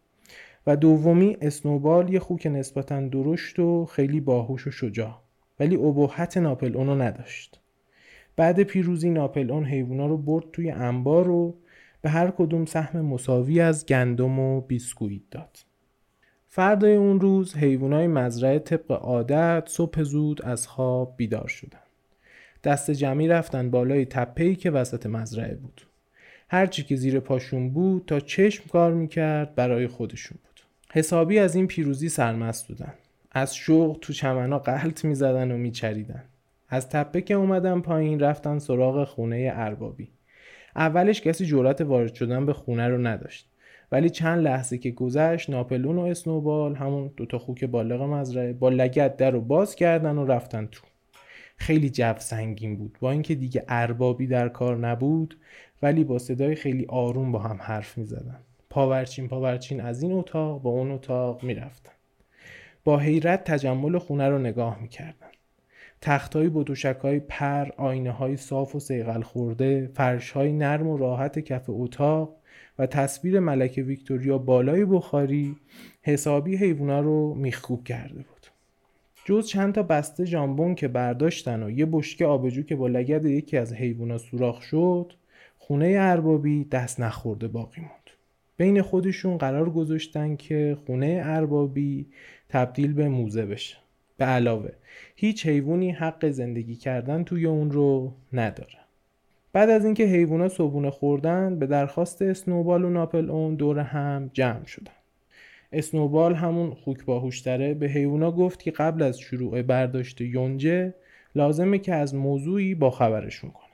و 0.67 0.75
دومی 0.75 1.37
اسنوبال 1.41 2.13
یه 2.13 2.19
خوک 2.19 2.47
نسبتا 2.47 3.01
درشت 3.01 3.59
و 3.59 3.85
خیلی 3.85 4.19
باهوش 4.19 4.67
و 4.67 4.71
شجاع 4.71 5.21
ولی 5.59 5.75
ابهت 5.75 6.37
ناپل 6.37 6.77
اونو 6.77 6.95
نداشت 6.95 7.59
بعد 8.35 8.63
پیروزی 8.63 9.09
ناپل 9.09 9.51
اون 9.51 9.65
حیوونا 9.65 10.07
رو 10.07 10.17
برد 10.17 10.51
توی 10.53 10.71
انبار 10.71 11.29
و 11.29 11.55
به 12.01 12.09
هر 12.09 12.31
کدوم 12.31 12.65
سهم 12.65 13.01
مساوی 13.01 13.61
از 13.61 13.85
گندم 13.85 14.39
و 14.39 14.61
بیسکویت 14.61 15.21
داد 15.31 15.57
فردای 16.47 16.95
اون 16.95 17.19
روز 17.19 17.55
حیوانای 17.55 18.07
مزرعه 18.07 18.59
طبق 18.59 18.91
عادت 18.91 19.63
صبح 19.67 20.03
زود 20.03 20.41
از 20.41 20.67
خواب 20.67 21.13
بیدار 21.17 21.47
شدن. 21.47 21.79
دست 22.63 22.91
جمعی 22.91 23.27
رفتن 23.27 23.71
بالای 23.71 24.05
تپهی 24.05 24.55
که 24.55 24.71
وسط 24.71 25.05
مزرعه 25.05 25.55
بود. 25.55 25.87
هرچی 26.49 26.83
که 26.83 26.95
زیر 26.95 27.19
پاشون 27.19 27.69
بود 27.69 28.03
تا 28.07 28.19
چشم 28.19 28.63
کار 28.69 28.93
می‌کرد 28.93 29.55
برای 29.55 29.87
خودشون. 29.87 30.37
حسابی 30.97 31.39
از 31.39 31.55
این 31.55 31.67
پیروزی 31.67 32.09
سرمست 32.09 32.67
بودن. 32.67 32.93
از 33.31 33.55
شوق 33.55 33.97
تو 34.01 34.13
چمنا 34.13 34.59
قلط 34.59 35.05
می‌زدن 35.05 35.51
و 35.51 35.57
میچریدن. 35.57 36.23
از 36.69 36.89
تپه 36.89 37.21
که 37.21 37.33
اومدن 37.33 37.81
پایین 37.81 38.19
رفتن 38.19 38.59
سراغ 38.59 39.03
خونه 39.03 39.51
اربابی. 39.55 40.07
اولش 40.75 41.21
کسی 41.21 41.45
جرأت 41.45 41.81
وارد 41.81 42.13
شدن 42.13 42.45
به 42.45 42.53
خونه 42.53 42.87
رو 42.87 42.97
نداشت. 42.97 43.49
ولی 43.91 44.09
چند 44.09 44.43
لحظه 44.43 44.77
که 44.77 44.91
گذشت 44.91 45.49
ناپلون 45.49 45.97
و 45.97 46.01
اسنوبال 46.01 46.75
همون 46.75 47.11
دوتا 47.17 47.39
خوک 47.39 47.63
بالغ 47.63 48.01
مزرعه 48.01 48.53
با 48.53 48.69
لگت 48.69 49.17
در 49.17 49.31
رو 49.31 49.41
باز 49.41 49.75
کردن 49.75 50.17
و 50.17 50.25
رفتن 50.25 50.65
تو 50.71 50.81
خیلی 51.57 51.89
جو 51.89 52.13
سنگین 52.17 52.77
بود 52.77 52.97
با 53.01 53.11
اینکه 53.11 53.35
دیگه 53.35 53.63
اربابی 53.67 54.27
در 54.27 54.49
کار 54.49 54.77
نبود 54.77 55.37
ولی 55.81 56.03
با 56.03 56.19
صدای 56.19 56.55
خیلی 56.55 56.85
آروم 56.89 57.31
با 57.31 57.39
هم 57.39 57.59
حرف 57.61 57.97
می 57.97 58.05
زدن. 58.05 58.39
پاورچین 58.77 59.27
پاورچین 59.27 59.81
از 59.81 60.03
این 60.03 60.11
اتاق 60.11 60.61
با 60.61 60.69
اون 60.69 60.91
اتاق 60.91 61.43
می 61.43 61.53
رفتن. 61.53 61.91
با 62.83 62.97
حیرت 62.97 63.43
تجمل 63.43 63.97
خونه 63.97 64.29
رو 64.29 64.39
نگاه 64.39 64.81
می 64.81 64.87
کردن. 64.87 65.27
تختهایی 66.01 66.49
با 66.49 66.65
های 67.03 67.19
پر، 67.19 67.67
آینه 67.77 68.11
های 68.11 68.37
صاف 68.37 68.75
و 68.75 68.79
سیغل 68.79 69.21
خورده، 69.21 69.91
فرش 69.93 70.31
های 70.31 70.53
نرم 70.53 70.87
و 70.87 70.97
راحت 70.97 71.39
کف 71.39 71.65
اتاق 71.67 72.35
و 72.79 72.85
تصویر 72.85 73.39
ملکه 73.39 73.83
ویکتوریا 73.83 74.37
بالای 74.37 74.85
بخاری 74.85 75.55
حسابی 76.01 76.57
حیوونا 76.57 76.99
رو 76.99 77.33
میخکوب 77.33 77.83
کرده 77.83 78.15
بود 78.15 78.47
جز 79.25 79.47
چند 79.47 79.73
تا 79.73 79.83
بسته 79.83 80.25
ژامبون 80.25 80.75
که 80.75 80.87
برداشتن 80.87 81.63
و 81.63 81.69
یه 81.69 81.85
بشکه 81.85 82.25
آبجو 82.25 82.63
که 82.63 82.75
با 82.75 82.87
لگد 82.87 83.25
یکی 83.25 83.57
از 83.57 83.73
حیوونا 83.73 84.17
سوراخ 84.17 84.61
شد 84.61 85.13
خونه 85.57 85.95
اربابی 85.99 86.65
دست 86.65 86.99
نخورده 86.99 87.47
باقی 87.47 87.81
موند 87.81 87.96
بین 88.57 88.81
خودشون 88.81 89.37
قرار 89.37 89.69
گذاشتن 89.69 90.35
که 90.35 90.77
خونه 90.85 91.21
اربابی 91.23 92.05
تبدیل 92.49 92.93
به 92.93 93.09
موزه 93.09 93.45
بشه. 93.45 93.77
به 94.17 94.25
علاوه 94.25 94.71
هیچ 95.15 95.47
حیوانی 95.47 95.91
حق 95.91 96.29
زندگی 96.29 96.75
کردن 96.75 97.23
توی 97.23 97.45
اون 97.45 97.71
رو 97.71 98.13
نداره. 98.33 98.79
بعد 99.53 99.69
از 99.69 99.85
اینکه 99.85 100.03
حیوونا 100.03 100.49
صبونه 100.49 100.89
خوردن 100.89 101.59
به 101.59 101.67
درخواست 101.67 102.21
اسنوبال 102.21 102.85
و 102.85 102.89
ناپل 102.89 103.29
اون 103.29 103.55
دور 103.55 103.79
هم 103.79 104.29
جمع 104.33 104.65
شدن. 104.65 104.91
اسنوبال 105.71 106.35
همون 106.35 106.73
خوک 106.73 107.05
باهوشتره 107.05 107.73
به 107.73 107.87
حیوونا 107.87 108.31
گفت 108.31 108.63
که 108.63 108.71
قبل 108.71 109.01
از 109.01 109.19
شروع 109.19 109.61
برداشت 109.61 110.21
یونجه 110.21 110.93
لازمه 111.35 111.79
که 111.79 111.93
از 111.93 112.15
موضوعی 112.15 112.75
با 112.75 112.89
خبرشون 112.89 113.51
کنه 113.51 113.66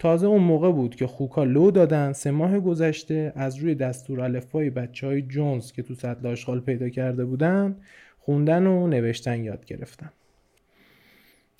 تازه 0.00 0.26
اون 0.26 0.42
موقع 0.42 0.72
بود 0.72 0.94
که 0.94 1.06
خوکا 1.06 1.44
لو 1.44 1.70
دادن 1.70 2.12
سه 2.12 2.30
ماه 2.30 2.60
گذشته 2.60 3.32
از 3.36 3.56
روی 3.56 3.74
دستور 3.74 4.20
الفبای 4.20 4.70
بچه 4.70 5.06
های 5.06 5.22
جونز 5.22 5.72
که 5.72 5.82
تو 5.82 5.94
سطل 5.94 6.26
آشغال 6.26 6.60
پیدا 6.60 6.88
کرده 6.88 7.24
بودن 7.24 7.76
خوندن 8.18 8.66
و 8.66 8.86
نوشتن 8.86 9.44
یاد 9.44 9.64
گرفتن 9.64 10.10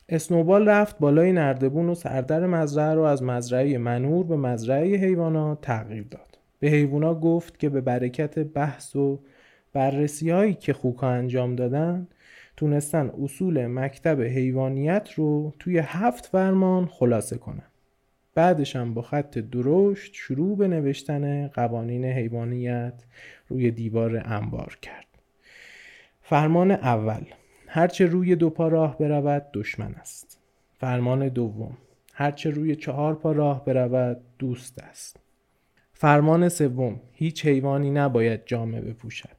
اسنوبال 0.08 0.68
رفت 0.68 0.98
بالای 0.98 1.32
نردبون 1.32 1.88
و 1.88 1.94
سردر 1.94 2.46
مزرعه 2.46 2.94
رو 2.94 3.02
از 3.02 3.22
مزرعه 3.22 3.78
منور 3.78 4.24
به 4.24 4.36
مزرعه 4.36 4.96
حیوانات 4.96 5.60
تغییر 5.60 6.06
داد. 6.10 6.38
به 6.60 6.68
حیوانا 6.68 7.14
گفت 7.14 7.58
که 7.58 7.68
به 7.68 7.80
برکت 7.80 8.38
بحث 8.38 8.96
و 8.96 9.20
بررسی 9.72 10.30
هایی 10.30 10.54
که 10.54 10.72
خوکا 10.72 11.08
انجام 11.08 11.56
دادن 11.56 12.08
تونستن 12.56 13.10
اصول 13.22 13.66
مکتب 13.66 14.20
حیوانیت 14.20 15.12
رو 15.12 15.54
توی 15.58 15.78
هفت 15.78 16.26
فرمان 16.26 16.86
خلاصه 16.86 17.38
کنن. 17.38 17.69
بعدش 18.34 18.76
هم 18.76 18.94
با 18.94 19.02
خط 19.02 19.38
درشت 19.38 20.14
شروع 20.14 20.56
به 20.56 20.68
نوشتن 20.68 21.48
قوانین 21.48 22.04
حیوانیت 22.04 23.04
روی 23.48 23.70
دیوار 23.70 24.22
انبار 24.24 24.78
کرد. 24.82 25.06
فرمان 26.22 26.70
اول 26.70 27.24
هرچه 27.66 28.06
روی 28.06 28.36
دو 28.36 28.50
پا 28.50 28.68
راه 28.68 28.98
برود 28.98 29.46
دشمن 29.52 29.94
است. 29.94 30.38
فرمان 30.78 31.28
دوم 31.28 31.76
هرچه 32.14 32.50
روی 32.50 32.76
چهار 32.76 33.14
پا 33.14 33.32
راه 33.32 33.64
برود 33.64 34.20
دوست 34.38 34.78
است. 34.82 35.20
فرمان 35.92 36.48
سوم 36.48 37.00
هیچ 37.12 37.46
حیوانی 37.46 37.90
نباید 37.90 38.40
جامه 38.46 38.80
بپوشد. 38.80 39.36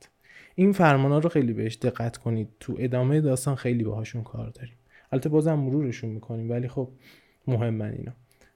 این 0.55 0.71
فرمانا 0.71 1.19
رو 1.19 1.29
خیلی 1.29 1.53
بهش 1.53 1.75
دقت 1.75 2.17
کنید. 2.17 2.48
تو 2.60 2.75
ادامه 2.79 3.21
داستان 3.21 3.55
خیلی 3.55 3.83
باهاشون 3.83 4.24
کار 4.24 4.50
داریم. 4.50 4.75
البته 5.12 5.29
بازم 5.29 5.53
مرورشون 5.53 6.10
می‌کنیم 6.10 6.50
ولی 6.50 6.67
خب 6.67 6.89
مهمن 7.48 7.91
اینا. 7.91 8.12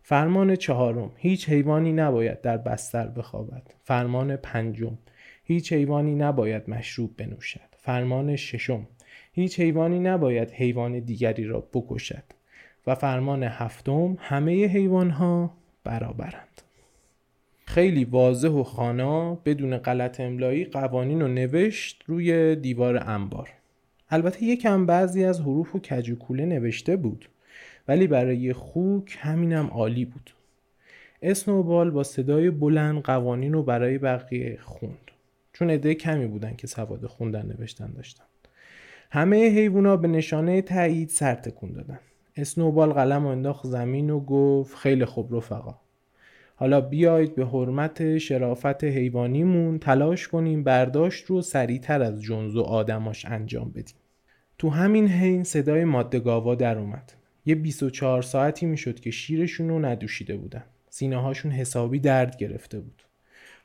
فرمان 0.08 0.56
چهارم 0.56 1.12
هیچ 1.16 1.50
حیوانی 1.50 1.94
نباید 1.94 2.42
در 2.42 2.58
بستر 2.58 3.08
بخوابد. 3.08 3.74
فرمان 3.84 4.36
پنجم 4.36 4.98
هیچ 5.44 5.74
حیوانی 5.74 6.16
نباید 6.16 6.70
مشروب 6.70 7.18
بنوشد. 7.18 7.60
فرمان 7.78 8.36
ششم 8.36 8.88
هیچ 9.32 9.60
حیوانی 9.60 10.00
نباید 10.00 10.52
حیوان 10.52 11.00
دیگری 11.00 11.44
را 11.44 11.68
بکشد. 11.74 12.24
و 12.88 12.96
فرمان 12.96 13.44
هفتم 13.44 14.18
همه 14.20 14.66
حیوان 14.66 15.10
ها 15.10 15.54
برابرند. 15.84 16.62
خیلی 17.66 18.06
واضح 18.06 18.50
و 18.50 18.64
خانا 18.64 19.36
بدون 19.36 19.78
غلط 19.78 20.20
املایی 20.20 20.66
قوانین 20.66 21.22
رو 21.22 21.28
نوشت 21.28 22.04
روی 22.08 22.56
دیوار 22.56 23.10
انبار. 23.10 23.50
البته 24.10 24.44
یکم 24.44 24.86
بعضی 24.86 25.24
از 25.24 25.42
حروف 25.42 25.76
و 25.76 25.80
کجوکوله 25.80 26.46
نوشته 26.46 26.96
بود. 26.96 27.30
ولی 27.88 28.08
برای 28.08 28.54
خوک 28.54 29.18
همینم 29.20 29.68
عالی 29.68 30.06
بود. 30.06 30.30
اسنوبال 31.22 31.92
با 31.92 32.04
صدای 32.04 32.52
بلند 32.52 33.02
قوانین 33.02 33.54
رو 33.54 33.64
برای 33.64 33.98
بقیه 33.98 34.58
خوند. 34.62 35.12
چون 35.54 35.70
عده 35.70 35.94
کمی 35.94 36.28
بودن 36.28 36.56
که 36.56 36.68
سواد 36.68 37.06
خوندن 37.06 37.46
نوشتن 37.46 37.92
داشتن. 37.92 38.24
همه 39.12 39.50
حیوونا 39.50 39.98
به 39.98 40.08
نشانه 40.08 40.62
تایید 40.62 41.10
سر 41.10 41.36
تکون 41.36 41.72
دادن. 41.72 42.00
اسنوبال 42.38 42.94
قلم 42.94 43.26
و 43.26 43.30
انداخت 43.30 43.66
زمین 43.66 44.10
و 44.10 44.20
گفت 44.20 44.78
خیلی 44.78 45.06
خوب 45.06 45.36
رفقا. 45.36 45.76
حالا 46.56 46.82
بیایید 46.82 47.36
به 47.36 47.46
حرمت 47.46 48.18
شرافت 48.18 48.84
حیوانیمون 48.84 49.80
تلاش 49.80 50.28
کنیم 50.28 50.64
برداشت 50.64 51.26
رو 51.26 51.42
سریعتر 51.42 52.02
از 52.02 52.22
جنز 52.22 52.56
و 52.56 52.62
آدماش 52.62 53.26
انجام 53.26 53.72
بدیم. 53.72 53.96
تو 54.58 54.70
همین 54.70 55.08
حین 55.08 55.44
صدای 55.44 55.84
ماده 55.84 56.20
گاوا 56.20 56.56
در 56.56 56.78
اومد. 56.78 57.14
یه 57.46 57.56
24 57.56 58.22
ساعتی 58.22 58.66
می‌شد 58.66 59.00
که 59.00 59.12
شیرشون 59.12 59.70
رو 59.70 59.86
ندوشیده 59.86 60.38
بودن. 60.38 60.64
سینه 60.90 61.18
هاشون 61.18 61.52
حسابی 61.52 62.00
درد 62.00 62.38
گرفته 62.38 62.80
بود. 62.80 63.02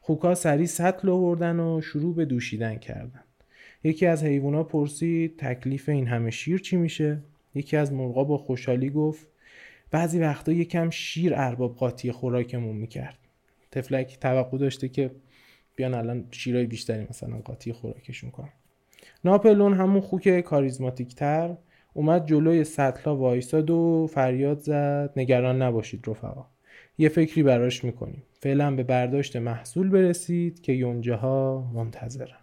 خوکا 0.00 0.34
سری 0.34 0.66
سطل 0.66 1.08
آوردن 1.08 1.60
و 1.60 1.80
شروع 1.80 2.14
به 2.14 2.24
دوشیدن 2.24 2.76
کردن. 2.76 3.24
یکی 3.84 4.06
از 4.06 4.24
حیوونا 4.24 4.64
پرسید 4.64 5.36
تکلیف 5.38 5.88
این 5.88 6.06
همه 6.06 6.30
شیر 6.30 6.58
چی 6.58 6.76
میشه؟ 6.76 7.18
یکی 7.54 7.76
از 7.76 7.92
مرغا 7.92 8.24
با 8.24 8.38
خوشحالی 8.38 8.90
گفت 8.90 9.26
بعضی 9.90 10.18
وقتا 10.18 10.52
یکم 10.52 10.90
شیر 10.90 11.32
ارباب 11.36 11.76
قاطی 11.76 12.12
خوراکمون 12.12 12.76
می‌کرد. 12.76 13.18
تفلک 13.70 14.18
توقع 14.20 14.58
داشته 14.58 14.88
که 14.88 15.10
بیان 15.76 15.94
الان 15.94 16.24
شیرای 16.30 16.66
بیشتری 16.66 17.06
مثلا 17.10 17.38
قاطی 17.38 17.72
خوراکشون 17.72 18.30
کنن. 18.30 18.52
ناپلون 19.24 19.74
همون 19.74 20.00
خوک 20.00 20.40
کاریزماتیک 20.40 21.14
تر 21.14 21.56
اومد 21.92 22.26
جلوی 22.26 22.64
سطلا 22.64 23.16
وایساد 23.16 23.70
و 23.70 24.08
فریاد 24.10 24.60
زد 24.60 25.12
نگران 25.16 25.62
نباشید 25.62 26.04
رفقا. 26.06 26.46
یه 26.98 27.08
فکری 27.08 27.42
براش 27.42 27.84
می‌کنیم. 27.84 28.22
فعلا 28.32 28.70
به 28.70 28.82
برداشت 28.82 29.36
محصول 29.36 29.88
برسید 29.88 30.60
که 30.60 30.72
یونجه 30.72 31.14
ها 31.14 31.70
منتظرن. 31.74 32.36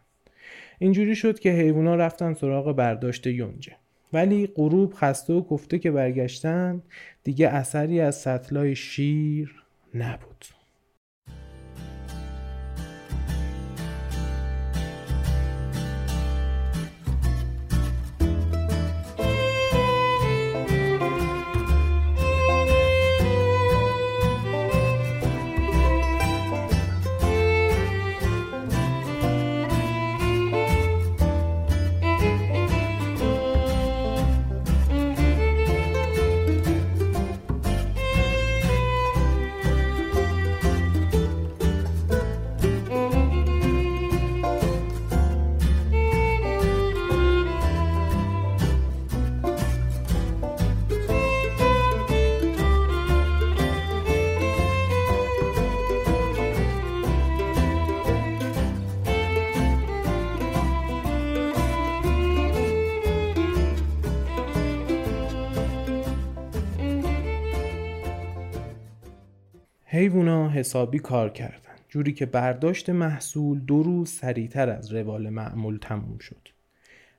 اینجوری 0.79 1.15
شد 1.15 1.39
که 1.39 1.51
حیوونا 1.51 1.95
رفتن 1.95 2.33
سراغ 2.33 2.75
برداشت 2.75 3.27
یونجه. 3.27 3.75
ولی 4.13 4.47
غروب 4.47 4.93
خسته 4.93 5.33
و 5.33 5.41
گفته 5.41 5.79
که 5.79 5.91
برگشتن 5.91 6.81
دیگه 7.23 7.47
اثری 7.47 8.01
از 8.01 8.15
سطلای 8.15 8.75
شیر 8.75 9.63
نبود. 9.95 10.56
حیوونا 69.97 70.49
حسابی 70.49 70.99
کار 70.99 71.29
کردن. 71.29 71.75
جوری 71.89 72.13
که 72.13 72.25
برداشت 72.25 72.89
محصول 72.89 73.59
دو 73.59 73.83
روز 73.83 74.09
سریعتر 74.09 74.69
از 74.69 74.93
روال 74.93 75.29
معمول 75.29 75.77
تموم 75.81 76.17
شد. 76.17 76.47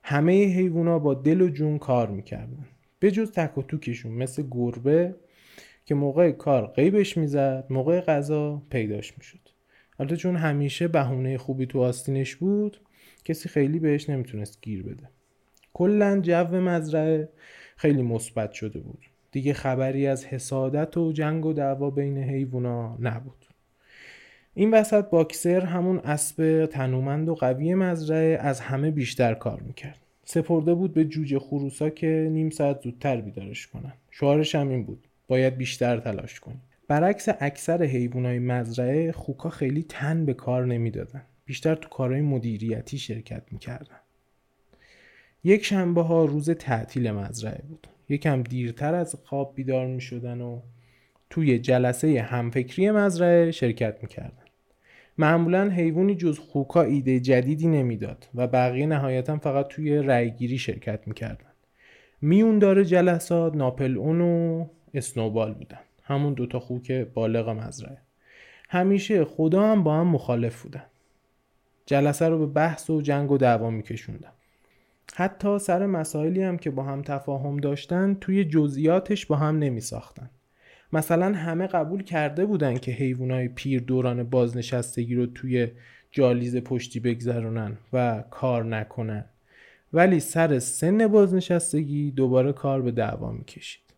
همه 0.02 0.44
حیوونا 0.44 0.98
با 0.98 1.14
دل 1.14 1.40
و 1.40 1.48
جون 1.48 1.78
کار 1.78 2.10
می‌کردن. 2.10 2.66
به 2.98 3.10
جز 3.10 3.32
تک 3.32 3.58
و 3.58 3.62
توکشون 3.62 4.12
مثل 4.12 4.44
گربه 4.50 5.14
که 5.84 5.94
موقع 5.94 6.30
کار 6.30 6.66
قیبش 6.66 7.16
می‌زد 7.16 7.66
موقع 7.70 8.00
غذا 8.00 8.62
پیداش 8.70 9.18
می‌شد. 9.18 9.48
البته 9.98 10.16
چون 10.16 10.36
همیشه 10.36 10.88
بهونه 10.88 11.38
خوبی 11.38 11.66
تو 11.66 11.80
آستینش 11.80 12.36
بود 12.36 12.80
کسی 13.24 13.48
خیلی 13.48 13.78
بهش 13.78 14.10
نمی‌تونست 14.10 14.58
گیر 14.62 14.82
بده. 14.82 15.10
کلا 15.72 16.20
جو 16.20 16.60
مزرعه 16.60 17.28
خیلی 17.76 18.02
مثبت 18.02 18.52
شده 18.52 18.80
بود. 18.80 19.04
دیگه 19.32 19.52
خبری 19.52 20.06
از 20.06 20.24
حسادت 20.24 20.96
و 20.96 21.12
جنگ 21.12 21.46
و 21.46 21.52
دعوا 21.52 21.90
بین 21.90 22.18
حیوونا 22.18 22.96
نبود. 23.00 23.44
این 24.54 24.70
وسط 24.70 25.10
باکسر 25.10 25.60
همون 25.60 25.98
اسب 25.98 26.66
تنومند 26.66 27.28
و 27.28 27.34
قوی 27.34 27.74
مزرعه 27.74 28.38
از 28.38 28.60
همه 28.60 28.90
بیشتر 28.90 29.34
کار 29.34 29.60
می‌کرد. 29.60 29.98
سپرده 30.24 30.74
بود 30.74 30.94
به 30.94 31.04
جوجه 31.04 31.38
خروسا 31.38 31.90
که 31.90 32.28
نیم 32.32 32.50
ساعت 32.50 32.80
زودتر 32.80 33.20
بیدارش 33.20 33.66
کنن. 33.66 33.92
شعارش 34.10 34.54
هم 34.54 34.68
این 34.68 34.84
بود. 34.84 35.08
باید 35.28 35.56
بیشتر 35.56 36.00
تلاش 36.00 36.40
کنیم. 36.40 36.62
برعکس 36.88 37.28
اکثر 37.40 37.82
حیوانای 37.82 38.38
مزرعه 38.38 39.12
خوکا 39.12 39.50
خیلی 39.50 39.82
تن 39.82 40.24
به 40.24 40.34
کار 40.34 40.66
نمی‌دادن. 40.66 41.22
بیشتر 41.44 41.74
تو 41.74 41.88
کارهای 41.88 42.20
مدیریتی 42.20 42.98
شرکت 42.98 43.42
می‌کردن. 43.50 43.96
یک 45.44 45.64
شنبه 45.64 46.02
ها 46.02 46.24
روز 46.24 46.50
تعطیل 46.50 47.10
مزرعه 47.10 47.62
بود. 47.68 47.86
یکم 48.08 48.42
دیرتر 48.42 48.94
از 48.94 49.16
خواب 49.24 49.54
بیدار 49.54 49.86
می 49.86 50.00
شدن 50.00 50.40
و 50.40 50.60
توی 51.30 51.58
جلسه 51.58 52.22
همفکری 52.22 52.90
مزرعه 52.90 53.50
شرکت 53.50 53.98
می‌کردن. 54.02 54.44
معمولا 55.18 55.70
حیوانی 55.70 56.14
جز 56.14 56.38
خوکا 56.38 56.82
ایده 56.82 57.20
جدیدی 57.20 57.66
نمی‌داد 57.66 58.28
و 58.34 58.46
بقیه 58.46 58.86
نهایتا 58.86 59.38
فقط 59.38 59.68
توی 59.68 59.96
رأیگیری 59.96 60.58
شرکت 60.58 61.08
می‌کردن. 61.08 61.48
میون 62.20 62.58
داره 62.58 62.84
جلسات 62.84 63.56
ناپل 63.56 63.98
اون 63.98 64.20
و 64.20 64.66
اسنوبال 64.94 65.54
بودن. 65.54 65.78
همون 66.02 66.34
دوتا 66.34 66.60
خوک 66.60 66.92
بالغ 66.92 67.48
مزرعه. 67.48 67.98
همیشه 68.68 69.24
خدا 69.24 69.62
هم 69.62 69.82
با 69.82 69.94
هم 69.94 70.06
مخالف 70.06 70.62
بودن. 70.62 70.84
جلسه 71.86 72.28
رو 72.28 72.38
به 72.38 72.46
بحث 72.46 72.90
و 72.90 73.02
جنگ 73.02 73.30
و 73.30 73.38
دعوا 73.38 73.70
میکشوندن. 73.70 74.32
حتی 75.18 75.58
سر 75.58 75.86
مسائلی 75.86 76.42
هم 76.42 76.58
که 76.58 76.70
با 76.70 76.82
هم 76.82 77.02
تفاهم 77.02 77.56
داشتن 77.56 78.16
توی 78.20 78.44
جزئیاتش 78.44 79.26
با 79.26 79.36
هم 79.36 79.58
نمی 79.58 79.80
ساختن. 79.80 80.30
مثلا 80.92 81.34
همه 81.34 81.66
قبول 81.66 82.02
کرده 82.02 82.46
بودن 82.46 82.76
که 82.76 82.92
حیوانای 82.92 83.48
پیر 83.48 83.80
دوران 83.80 84.22
بازنشستگی 84.22 85.14
رو 85.14 85.26
توی 85.26 85.68
جالیز 86.10 86.56
پشتی 86.56 87.00
بگذرونن 87.00 87.76
و 87.92 88.24
کار 88.30 88.64
نکنن. 88.64 89.24
ولی 89.92 90.20
سر 90.20 90.58
سن 90.58 91.06
بازنشستگی 91.06 92.10
دوباره 92.10 92.52
کار 92.52 92.82
به 92.82 92.90
دعوا 92.90 93.32
می‌کشید. 93.32 93.94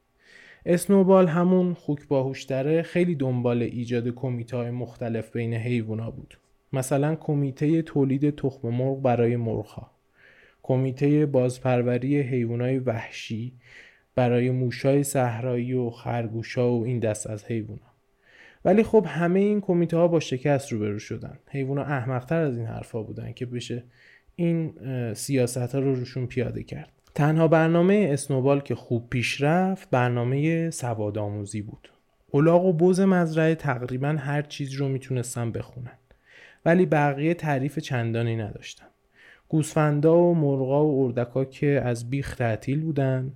اسنوبال 0.66 1.26
همون 1.26 1.74
خوک 1.74 2.08
باهوشتره 2.08 2.82
خیلی 2.82 3.14
دنبال 3.14 3.62
ایجاد 3.62 4.08
کمیته 4.08 4.56
های 4.56 4.70
مختلف 4.70 5.32
بین 5.32 5.54
حیوونا 5.54 6.10
بود. 6.10 6.38
مثلا 6.72 7.14
کمیته 7.14 7.82
تولید 7.82 8.36
تخم 8.36 8.68
مرغ 8.68 9.02
برای 9.02 9.36
مرغها. 9.36 9.99
کمیته 10.62 11.26
بازپروری 11.26 12.20
حیوانات 12.20 12.82
وحشی 12.86 13.52
برای 14.14 14.50
موشای 14.50 15.02
صحرایی 15.02 15.72
و 15.72 15.90
خرگوشا 15.90 16.72
و 16.72 16.84
این 16.84 16.98
دست 16.98 17.26
از 17.26 17.44
حیوونا 17.44 17.90
ولی 18.64 18.82
خب 18.82 19.06
همه 19.08 19.40
این 19.40 19.60
کمیته 19.60 19.96
ها 19.96 20.08
با 20.08 20.20
شکست 20.20 20.72
روبرو 20.72 20.98
شدن. 20.98 21.38
حیوونا 21.50 21.82
احمقتر 21.82 22.42
از 22.42 22.56
این 22.56 22.66
حرفا 22.66 23.02
بودن 23.02 23.32
که 23.32 23.46
بشه 23.46 23.84
این 24.36 24.74
سیاست 25.14 25.74
ها 25.74 25.78
رو 25.78 25.94
روشون 25.94 26.26
پیاده 26.26 26.62
کرد. 26.62 26.92
تنها 27.14 27.48
برنامه 27.48 28.08
اسنوبال 28.12 28.60
که 28.60 28.74
خوب 28.74 29.10
پیش 29.10 29.40
رفت 29.40 29.90
برنامه 29.90 30.70
سواد 30.70 31.18
آموزی 31.18 31.62
بود. 31.62 31.92
اولاغ 32.30 32.64
و 32.64 32.72
بوز 32.72 33.00
مزرعه 33.00 33.54
تقریبا 33.54 34.08
هر 34.08 34.42
چیز 34.42 34.72
رو 34.72 34.88
می‌تونستن 34.88 35.52
بخونن. 35.52 35.98
ولی 36.64 36.86
بقیه 36.86 37.34
تعریف 37.34 37.78
چندانی 37.78 38.36
نداشتن. 38.36 38.86
گوسفندا 39.50 40.18
و 40.18 40.34
مرغا 40.34 40.86
و 40.86 41.04
اردکا 41.04 41.44
که 41.44 41.82
از 41.84 42.10
بیخ 42.10 42.36
تعطیل 42.36 42.80
بودن. 42.80 43.32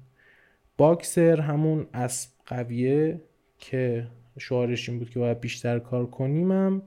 باکسر 0.76 1.40
همون 1.40 1.86
اسب 1.94 2.30
قویه 2.46 3.20
که 3.58 4.06
شعارش 4.38 4.88
این 4.88 4.98
بود 4.98 5.10
که 5.10 5.18
باید 5.18 5.40
بیشتر 5.40 5.78
کار 5.78 6.06
کنیمم 6.06 6.82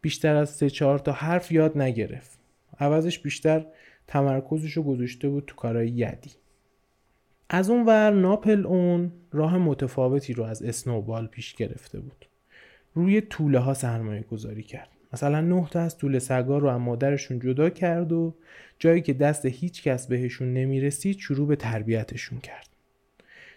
بیشتر 0.00 0.36
از 0.36 0.50
سه 0.50 0.70
چهار 0.70 0.98
تا 0.98 1.12
حرف 1.12 1.52
یاد 1.52 1.78
نگرفت. 1.78 2.38
عوضش 2.80 3.18
بیشتر 3.18 3.66
تمرکزش 4.06 4.72
رو 4.72 4.82
گذاشته 4.82 5.28
بود 5.28 5.44
تو 5.46 5.54
کارهای 5.54 5.88
یدی. 5.88 6.30
از 7.48 7.70
اون 7.70 7.86
ور 7.86 8.10
ناپل 8.10 8.66
اون 8.66 9.12
راه 9.32 9.58
متفاوتی 9.58 10.32
رو 10.32 10.44
از 10.44 10.62
اسنوبال 10.62 11.26
پیش 11.26 11.54
گرفته 11.54 12.00
بود. 12.00 12.28
روی 12.94 13.20
طوله 13.20 13.58
ها 13.58 13.74
سرمایه 13.74 14.22
گذاری 14.22 14.62
کرد. 14.62 14.97
مثلا 15.12 15.40
نه 15.40 15.68
تا 15.70 15.80
از 15.80 15.98
طول 15.98 16.18
سگا 16.18 16.58
رو 16.58 16.68
از 16.68 16.80
مادرشون 16.80 17.38
جدا 17.38 17.70
کرد 17.70 18.12
و 18.12 18.34
جایی 18.78 19.00
که 19.00 19.12
دست 19.12 19.46
هیچ 19.46 19.82
کس 19.82 20.06
بهشون 20.06 20.52
نمی‌رسید 20.52 21.18
شروع 21.18 21.48
به 21.48 21.56
تربیتشون 21.56 22.38
کرد. 22.38 22.68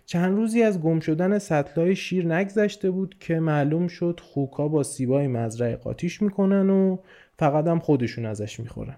چند 0.05 0.35
روزی 0.35 0.63
از 0.63 0.81
گم 0.81 0.99
شدن 0.99 1.39
سطلای 1.39 1.95
شیر 1.95 2.35
نگذشته 2.35 2.91
بود 2.91 3.15
که 3.19 3.39
معلوم 3.39 3.87
شد 3.87 4.19
خوکا 4.23 4.67
با 4.67 4.83
سیبای 4.83 5.27
مزرعه 5.27 5.75
قاتیش 5.75 6.21
می‌کنن 6.21 6.69
و 6.69 6.97
فقط 7.39 7.67
هم 7.67 7.79
خودشون 7.79 8.25
ازش 8.25 8.59
می‌خورن. 8.59 8.97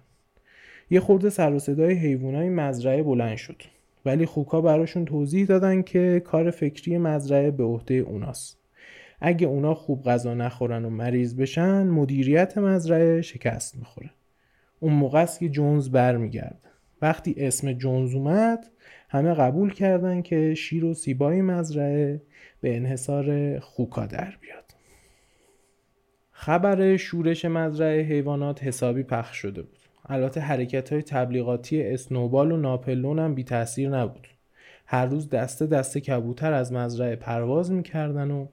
یه 0.90 1.00
خورده 1.00 1.30
سر 1.30 1.54
و 1.54 1.60
صدای 1.60 1.94
حیوانای 1.94 2.50
مزرعه 2.50 3.04
بلند 3.04 3.38
شد. 3.38 3.62
ولی 4.06 4.26
خوکا 4.26 4.62
براشون 4.62 5.06
توضیح 5.06 5.46
دادن 5.46 5.82
که 5.82 6.22
کار 6.26 6.52
فکری 6.52 6.98
مزرعه 6.98 7.52
به 7.52 7.64
عهده 7.64 7.94
اوناست. 7.94 8.63
اگه 9.22 9.48
اونا 9.48 9.74
خوب 9.74 10.04
غذا 10.04 10.34
نخورن 10.34 10.86
و 10.86 10.90
مریض 10.90 11.36
بشن 11.36 11.88
مدیریت 11.88 12.58
مزرعه 12.58 13.22
شکست 13.22 13.78
می‌خوره. 13.78 14.10
اون 14.80 14.94
موقع 14.94 15.22
است 15.22 15.40
که 15.40 15.50
جونز 15.50 15.90
برمیگرده. 15.90 16.70
وقتی 17.02 17.36
اسم 17.38 17.74
جونز 17.74 18.16
اومد 18.16 18.70
همه 19.10 19.34
قبول 19.34 19.74
کردن 19.74 20.22
که 20.22 20.54
شیر 20.54 20.86
و 20.86 20.94
سیبای 20.94 21.42
مزرعه 21.42 22.22
به 22.62 22.76
انحصار 22.76 23.60
خوکا 23.60 24.06
در 24.06 24.34
بیاد. 24.42 24.64
خبر 26.32 26.98
شورش 26.98 27.46
مزرعه 27.46 28.02
حیوانات 28.02 28.64
حسابی 28.64 29.04
پخش 29.04 29.38
شده 29.38 29.62
بود. 29.62 29.80
البته 30.06 30.42
حرکت 30.42 30.94
های 30.94 31.02
تبلیغاتی 31.02 31.84
اسنوبال 31.84 32.52
و 32.52 32.58
ناپلون 32.58 33.20
هم 33.20 33.36
بی 33.36 33.44
تاثیر 33.44 33.90
نبود. 33.90 34.28
هر 34.86 35.06
روز 35.06 35.30
دسته 35.30 35.68
دسته 35.68 36.02
کبوتر 36.02 36.54
از 36.54 36.74
مزرعه 36.74 37.16
پرواز 37.16 37.72
می‌کردن 37.72 38.32
و 38.32 38.48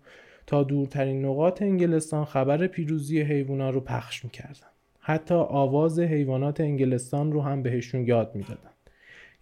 تا 0.50 0.62
دورترین 0.62 1.24
نقاط 1.24 1.62
انگلستان 1.62 2.24
خبر 2.24 2.66
پیروزی 2.66 3.20
حیوانات 3.20 3.74
رو 3.74 3.80
پخش 3.80 4.24
می‌کردن. 4.24 4.66
حتی 5.00 5.34
آواز 5.34 5.98
حیوانات 5.98 6.60
انگلستان 6.60 7.32
رو 7.32 7.42
هم 7.42 7.62
بهشون 7.62 8.06
یاد 8.06 8.34
می‌دادن. 8.34 8.70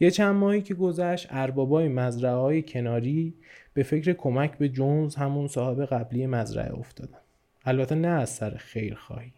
یه 0.01 0.11
چند 0.11 0.37
ماهی 0.37 0.63
که 0.63 0.75
گذشت 0.75 1.27
اربابای 1.31 1.89
مزرعه 1.89 2.35
های 2.35 2.63
کناری 2.63 3.35
به 3.75 3.83
فکر 3.83 4.13
کمک 4.13 4.59
به 4.59 4.69
جونز 4.69 5.15
همون 5.15 5.49
صاحب 5.49 5.85
قبلی 5.85 6.27
مزرعه 6.27 6.79
افتادن. 6.79 7.19
البته 7.65 7.95
نه 7.95 8.09
از 8.09 8.31
سر 8.31 8.51
خیر 8.51 8.95
خواهی 8.95 9.33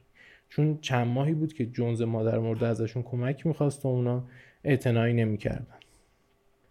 چون 0.48 0.78
چند 0.80 1.06
ماهی 1.06 1.34
بود 1.34 1.52
که 1.52 1.66
جونز 1.66 2.02
مادر 2.02 2.38
مرده 2.38 2.66
ازشون 2.66 3.02
کمک 3.02 3.46
می‌خواست 3.46 3.84
و 3.84 3.88
اونا 3.88 4.24
اعتنایی 4.64 5.14
نمی‌کردن. 5.14 5.78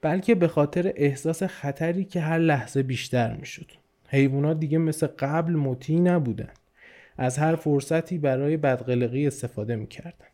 بلکه 0.02 0.36
به 0.36 0.48
خاطر 0.48 0.94
احساس 0.96 1.44
خطری 1.44 2.04
که 2.04 2.20
هر 2.20 2.38
لحظه 2.38 2.84
بیشتر 2.84 3.36
می‌شد. 3.36 3.72
حیوانات 4.10 4.60
دیگه 4.60 4.78
مثل 4.78 5.08
قبل 5.08 5.54
مطیع 5.54 6.00
نبودن. 6.00 6.50
از 7.18 7.38
هر 7.38 7.56
فرصتی 7.56 8.18
برای 8.18 8.58
بدقلقی 8.58 9.28
استفاده 9.28 9.76
می‌کردن. 9.76 10.26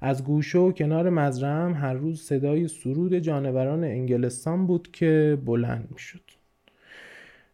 از 0.00 0.24
گوشه 0.24 0.58
و 0.58 0.72
کنار 0.72 1.10
مزرعه 1.10 1.74
هر 1.74 1.94
روز 1.94 2.22
صدای 2.22 2.68
سرود 2.68 3.18
جانوران 3.18 3.84
انگلستان 3.84 4.66
بود 4.66 4.90
که 4.92 5.38
بلند 5.44 5.88
می‌شد. 5.90 6.20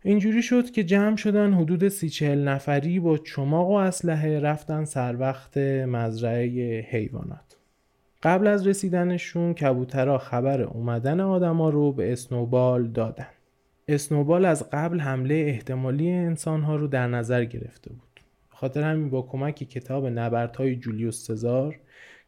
اینجوری 0.02 0.42
شد 0.42 0.70
که 0.70 0.84
جمع 0.84 1.16
شدن 1.16 1.52
حدود 1.52 1.88
سی 1.88 2.08
چهل 2.08 2.48
نفری 2.48 3.00
با 3.00 3.18
چماق 3.18 3.70
و 3.70 3.74
اسلحه 3.74 4.40
رفتن 4.40 4.84
سر 4.84 5.16
وقت 5.18 5.56
مزرعه 5.58 6.80
حیوانات. 6.80 7.56
قبل 8.22 8.46
از 8.46 8.66
رسیدنشون 8.66 9.54
کبوترها 9.54 10.18
خبر 10.18 10.60
اومدن 10.62 11.20
آدما 11.20 11.70
رو 11.70 11.92
به 11.92 12.12
اسنوبال 12.12 12.88
دادن. 12.88 13.26
اسنوبال 13.90 14.44
از 14.44 14.70
قبل 14.70 15.00
حمله 15.00 15.34
احتمالی 15.34 16.10
انسانها 16.10 16.76
رو 16.76 16.86
در 16.86 17.06
نظر 17.06 17.44
گرفته 17.44 17.90
بود. 17.90 18.20
خاطر 18.48 18.82
همین 18.82 19.10
با 19.10 19.22
کمک 19.22 19.54
کتاب 19.54 20.06
نبردهای 20.06 20.76
جولیوس 20.76 21.26
سزار 21.26 21.76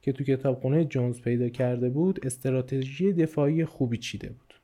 که 0.03 0.12
تو 0.12 0.25
کتابخونه 0.25 0.85
جونز 0.85 1.20
پیدا 1.20 1.48
کرده 1.48 1.88
بود 1.88 2.27
استراتژی 2.27 3.12
دفاعی 3.12 3.64
خوبی 3.64 3.98
چیده 3.98 4.29
بود. 4.29 4.55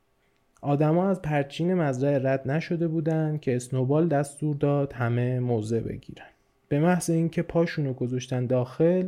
آدما 0.61 1.09
از 1.09 1.21
پرچین 1.21 1.73
مزرعه 1.73 2.29
رد 2.29 2.51
نشده 2.51 2.87
بودند 2.87 3.41
که 3.41 3.55
اسنوبال 3.55 4.07
دستور 4.07 4.55
داد 4.55 4.93
همه 4.93 5.39
موضع 5.39 5.79
بگیرن. 5.79 6.25
به 6.69 6.79
محض 6.79 7.09
اینکه 7.09 7.41
پاشونو 7.41 7.93
گذاشتن 7.93 8.45
داخل 8.45 9.07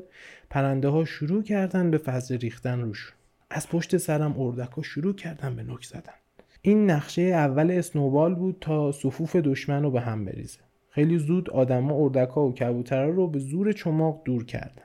پرنده 0.49 0.87
ها 0.87 1.05
شروع 1.05 1.43
کردن 1.43 1.91
به 1.91 1.97
فضل 1.97 2.37
ریختن 2.37 2.81
روشون. 2.81 3.13
از 3.49 3.69
پشت 3.69 3.97
سرم 3.97 4.39
اردک 4.39 4.81
شروع 4.81 5.15
کردن 5.15 5.55
به 5.55 5.63
نک 5.63 5.85
زدن. 5.85 6.20
این 6.63 6.89
نقشه 6.89 7.21
اول 7.21 7.71
اسنوبال 7.71 8.35
بود 8.35 8.57
تا 8.61 8.91
صفوف 8.91 9.35
دشمن 9.35 9.83
رو 9.83 9.91
به 9.91 10.01
هم 10.01 10.25
بریزه. 10.25 10.59
خیلی 10.89 11.17
زود 11.17 11.49
آدما 11.49 11.95
اردکا 11.95 12.47
و 12.47 12.53
کبوترها 12.53 13.09
رو 13.09 13.27
به 13.27 13.39
زور 13.39 13.71
چماق 13.71 14.21
دور 14.25 14.45
کردن. 14.45 14.83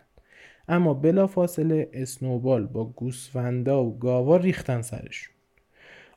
اما 0.68 0.94
بلا 0.94 1.26
فاصله 1.26 1.88
اسنوبال 1.92 2.66
با 2.66 2.84
گوسفندا 2.84 3.84
و 3.84 3.98
گاوا 3.98 4.36
ریختن 4.36 4.82
سرشون. 4.82 5.34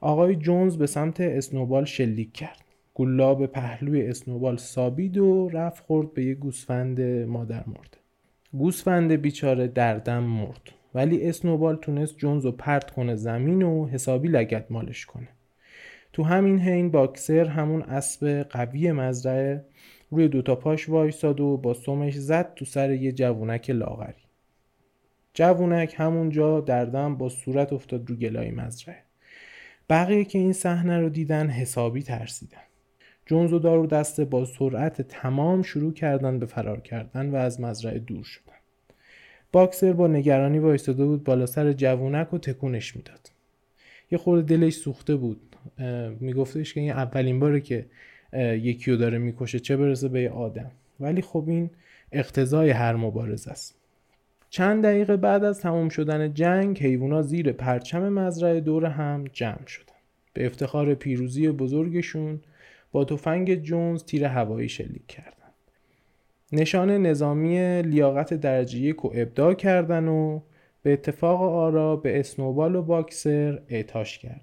آقای 0.01 0.35
جونز 0.35 0.77
به 0.77 0.87
سمت 0.87 1.21
اسنوبال 1.21 1.85
شلیک 1.85 2.33
کرد. 2.33 2.63
گلا 2.93 3.35
به 3.35 3.47
پهلوی 3.47 4.07
اسنوبال 4.07 4.57
سابید 4.57 5.17
و 5.17 5.49
رفت 5.49 5.83
خورد 5.83 6.13
به 6.13 6.23
یه 6.23 6.35
گوسفند 6.35 7.01
مادر 7.01 7.63
مرده. 7.67 7.97
گوسفند 8.53 9.11
بیچاره 9.11 9.67
دردم 9.67 10.23
مرد. 10.23 10.61
ولی 10.93 11.29
اسنوبال 11.29 11.75
تونست 11.75 12.17
جونز 12.17 12.45
رو 12.45 12.51
پرت 12.51 12.91
کنه 12.91 13.15
زمین 13.15 13.61
و 13.61 13.87
حسابی 13.87 14.27
لگت 14.27 14.71
مالش 14.71 15.05
کنه. 15.05 15.27
تو 16.19 16.25
همین 16.25 16.59
حین 16.59 16.91
باکسر 16.91 17.45
همون 17.45 17.81
اسب 17.81 18.27
قوی 18.49 18.91
مزرعه 18.91 19.65
روی 20.09 20.27
دوتا 20.27 20.55
پاش 20.55 20.89
وایساد 20.89 21.39
و 21.39 21.57
با 21.57 21.73
سمش 21.73 22.15
زد 22.15 22.53
تو 22.53 22.65
سر 22.65 22.91
یه 22.91 23.11
جوونک 23.11 23.69
لاغری. 23.69 24.23
جوونک 25.33 25.95
همونجا 25.97 26.61
دردم 26.61 27.15
با 27.15 27.29
صورت 27.29 27.73
افتاد 27.73 28.09
رو 28.09 28.15
گلای 28.15 28.51
مزرعه. 28.51 29.03
بقیه 29.89 30.25
که 30.25 30.39
این 30.39 30.53
صحنه 30.53 30.97
رو 30.97 31.09
دیدن 31.09 31.49
حسابی 31.49 32.03
ترسیدن. 32.03 32.67
جونز 33.25 33.53
و 33.53 33.59
دارو 33.59 33.87
دسته 33.87 34.25
با 34.25 34.45
سرعت 34.45 35.01
تمام 35.01 35.61
شروع 35.61 35.93
کردن 35.93 36.39
به 36.39 36.45
فرار 36.45 36.79
کردن 36.79 37.29
و 37.29 37.35
از 37.35 37.61
مزرعه 37.61 37.99
دور 37.99 38.23
شدن. 38.23 38.53
باکسر 39.51 39.93
با 39.93 40.07
نگرانی 40.07 40.59
وایستاده 40.59 41.05
بود 41.05 41.23
بالا 41.23 41.45
سر 41.45 41.73
جوونک 41.73 42.33
و 42.33 42.37
تکونش 42.37 42.95
می‌داد. 42.95 43.31
یه 44.11 44.17
خورده 44.17 44.57
دلش 44.57 44.73
سوخته 44.73 45.15
بود. 45.15 45.48
میگفتش 46.19 46.73
که 46.73 46.81
این 46.81 46.91
اولین 46.91 47.39
باره 47.39 47.61
که 47.61 47.85
یکی 48.53 48.91
رو 48.91 48.97
داره 48.97 49.17
می‌کشه 49.17 49.59
چه 49.59 49.77
برسه 49.77 50.07
به 50.07 50.21
یه 50.21 50.29
آدم. 50.29 50.71
ولی 50.99 51.21
خب 51.21 51.43
این 51.47 51.69
اقتضای 52.11 52.69
هر 52.69 52.95
مبارزه 52.95 53.51
است. 53.51 53.75
چند 54.49 54.83
دقیقه 54.83 55.17
بعد 55.17 55.43
از 55.43 55.59
تمام 55.59 55.89
شدن 55.89 56.33
جنگ 56.33 56.79
حیوونا 56.79 57.21
زیر 57.21 57.51
پرچم 57.51 58.09
مزرعه 58.09 58.59
دور 58.59 58.85
هم 58.85 59.25
جمع 59.33 59.65
شدن. 59.67 59.93
به 60.33 60.45
افتخار 60.45 60.93
پیروزی 60.93 61.49
بزرگشون 61.49 62.39
با 62.91 63.05
تفنگ 63.05 63.55
جونز 63.55 64.03
تیر 64.03 64.25
هوایی 64.25 64.69
شلیک 64.69 65.07
کردن. 65.07 65.33
نشان 66.51 66.91
نظامی 66.91 67.81
لیاقت 67.81 68.33
درجه 68.33 68.79
یک 68.79 68.95
رو 68.95 69.11
ابداع 69.15 69.53
کردن 69.53 70.07
و 70.07 70.39
به 70.83 70.93
اتفاق 70.93 71.41
آرا 71.41 71.95
به 71.95 72.19
اسنوبال 72.19 72.75
و 72.75 72.81
باکسر 72.81 73.61
اعتاش 73.67 74.19
کردن. 74.19 74.41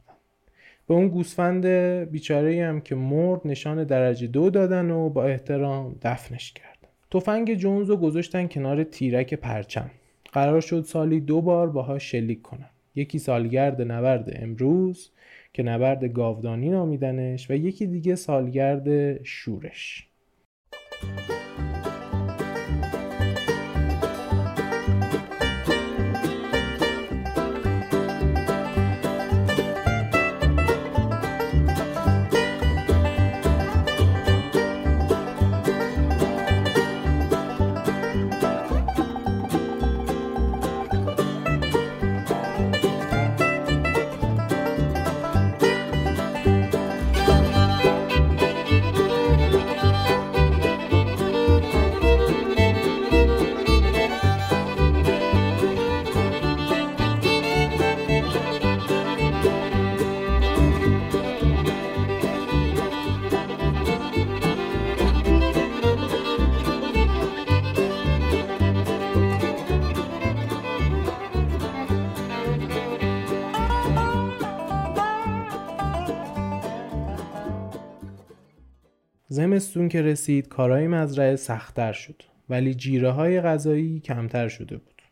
به 0.89 0.95
اون 0.95 1.09
گوسفند 1.09 1.67
بیچاره 2.11 2.67
هم 2.67 2.81
که 2.81 2.95
مرد 2.95 3.41
نشان 3.45 3.85
درجه 3.85 4.27
دو 4.27 4.51
دادن 4.51 4.91
و 4.91 5.09
با 5.09 5.25
احترام 5.25 5.97
دفنش 6.03 6.53
کردن. 6.53 6.89
تفنگ 7.11 7.55
جونز 7.55 7.91
رو 7.91 7.97
گذاشتن 7.97 8.47
کنار 8.47 8.85
تیرک 8.85 9.35
پرچم. 9.35 9.91
قرار 10.33 10.61
شد 10.61 10.85
سالی 10.85 11.21
دو 11.21 11.41
بار 11.41 11.71
باهاش 11.71 12.11
شلیک 12.11 12.43
کنن. 12.43 12.71
یکی 12.95 13.19
سالگرد 13.19 13.83
نبرد 13.83 14.31
امروز 14.43 15.11
که 15.53 15.63
نبرد 15.63 16.05
گاودانی 16.05 16.71
نامیدنش 16.71 17.51
و 17.51 17.55
یکی 17.55 17.87
دیگه 17.87 18.15
سالگرد 18.15 19.23
شورش. 19.23 20.09
زمستون 79.59 79.89
که 79.89 80.03
رسید 80.03 80.49
کارهای 80.49 80.87
مزرعه 80.87 81.37
سختتر 81.37 81.93
شد 81.93 82.23
ولی 82.49 82.75
جیره 82.75 83.11
های 83.11 83.41
غذایی 83.41 84.01
کمتر 84.01 84.49
شده 84.49 84.77
بود. 84.77 85.03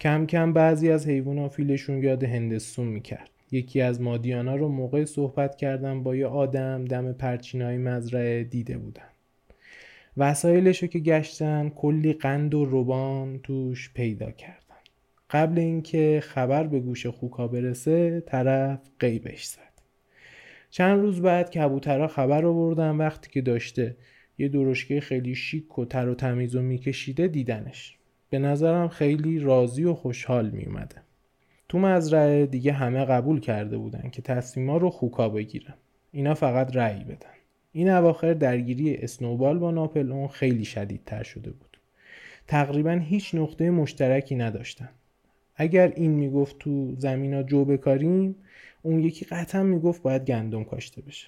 کم 0.00 0.26
کم 0.26 0.52
بعضی 0.52 0.90
از 0.90 1.06
حیوونا 1.06 1.48
فیلشون 1.48 2.02
یاد 2.02 2.24
هندستون 2.24 2.86
می‌کرد. 2.86 3.30
یکی 3.50 3.80
از 3.80 4.00
مادیانا 4.00 4.56
رو 4.56 4.68
موقع 4.68 5.04
صحبت 5.04 5.56
کردن 5.56 6.02
با 6.02 6.16
یه 6.16 6.26
آدم 6.26 6.84
دم 6.84 7.12
پرچینای 7.12 7.78
مزرعه 7.78 8.44
دیده 8.44 8.78
بودن. 8.78 9.10
وسایلش 10.16 10.82
رو 10.82 10.88
که 10.88 10.98
گشتن 10.98 11.68
کلی 11.68 12.12
قند 12.12 12.54
و 12.54 12.64
روبان 12.64 13.38
توش 13.38 13.90
پیدا 13.94 14.30
کردن. 14.30 14.76
قبل 15.30 15.58
اینکه 15.58 16.22
خبر 16.24 16.66
به 16.66 16.80
گوش 16.80 17.06
خوکا 17.06 17.48
برسه 17.48 18.20
طرف 18.20 18.80
قیبش 18.98 19.44
زد. 19.44 19.65
چند 20.70 21.00
روز 21.00 21.22
بعد 21.22 21.50
کبوترها 21.50 22.06
خبر 22.06 22.46
آوردن 22.46 22.96
وقتی 22.96 23.30
که 23.30 23.40
داشته 23.40 23.96
یه 24.38 24.48
درشکه 24.48 25.00
خیلی 25.00 25.34
شیک 25.34 25.78
و 25.78 25.84
تر 25.84 26.08
و 26.08 26.14
تمیز 26.14 26.56
و 26.56 26.62
میکشیده 26.62 27.28
دیدنش. 27.28 27.96
به 28.30 28.38
نظرم 28.38 28.88
خیلی 28.88 29.38
راضی 29.38 29.84
و 29.84 29.94
خوشحال 29.94 30.50
میومده 30.50 30.96
تو 31.68 31.78
مزرعه 31.78 32.46
دیگه 32.46 32.72
همه 32.72 33.04
قبول 33.04 33.40
کرده 33.40 33.78
بودن 33.78 34.10
که 34.12 34.22
تصمیما 34.22 34.76
رو 34.76 34.90
خوکا 34.90 35.28
بگیرن. 35.28 35.74
اینا 36.12 36.34
فقط 36.34 36.76
رأی 36.76 37.04
بدن. 37.04 37.36
این 37.72 37.90
اواخر 37.90 38.34
درگیری 38.34 38.94
اسنوبال 38.94 39.58
با 39.58 39.70
ناپل 39.70 40.12
اون 40.12 40.28
خیلی 40.28 40.64
شدیدتر 40.64 41.22
شده 41.22 41.50
بود. 41.50 41.78
تقریبا 42.46 42.90
هیچ 42.90 43.34
نقطه 43.34 43.70
مشترکی 43.70 44.36
نداشتن. 44.36 44.88
اگر 45.56 45.92
این 45.96 46.10
می‌گفت 46.10 46.58
تو 46.58 46.94
زمینا 46.98 47.42
جو 47.42 47.64
بکاریم 47.64 48.36
اون 48.86 49.00
یکی 49.00 49.24
قطعا 49.24 49.62
می‌گفت 49.62 50.02
باید 50.02 50.24
گندم 50.24 50.64
کاشته 50.64 51.02
بشه. 51.02 51.26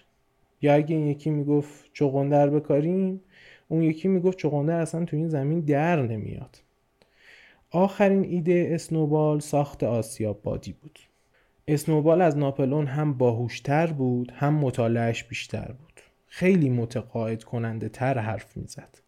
یا 0.62 0.74
اگه 0.74 0.96
این 0.96 1.06
یکی 1.06 1.30
می‌گفت 1.30 1.90
چغندر 1.92 2.50
بکاریم 2.50 3.20
اون 3.68 3.82
یکی 3.82 4.08
می‌گفت 4.08 4.38
چغندر 4.38 4.80
اصلا 4.80 5.04
تو 5.04 5.16
این 5.16 5.28
زمین 5.28 5.60
در 5.60 6.02
نمیاد. 6.02 6.62
آخرین 7.70 8.24
ایده 8.24 8.68
اسنوبال 8.72 9.40
ساخت 9.40 9.84
آسیاب 9.84 10.42
بادی 10.42 10.72
بود. 10.72 10.98
اسنوبال 11.68 12.22
از 12.22 12.36
ناپلون 12.36 12.86
هم 12.86 13.12
باهوشتر 13.14 13.86
بود 13.86 14.32
هم 14.36 14.54
مطالعهش 14.54 15.24
بیشتر 15.24 15.72
بود. 15.78 16.00
خیلی 16.26 16.70
متقاعد 16.70 17.44
کننده 17.44 17.88
تر 17.88 18.18
حرف 18.18 18.56
می‌زد. 18.56 18.98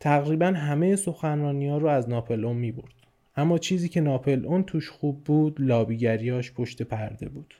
تقریبا 0.00 0.46
همه 0.46 0.96
سخنرانی 0.96 1.68
ها 1.68 1.78
رو 1.78 1.88
از 1.88 2.08
ناپلون 2.08 2.56
می 2.56 2.72
برد. 2.72 2.94
اما 3.36 3.58
چیزی 3.58 3.88
که 3.88 4.00
ناپلئون 4.00 4.62
توش 4.62 4.90
خوب 4.90 5.24
بود 5.24 5.60
لابیگریاش 5.60 6.52
پشت 6.52 6.82
پرده 6.82 7.28
بود. 7.28 7.54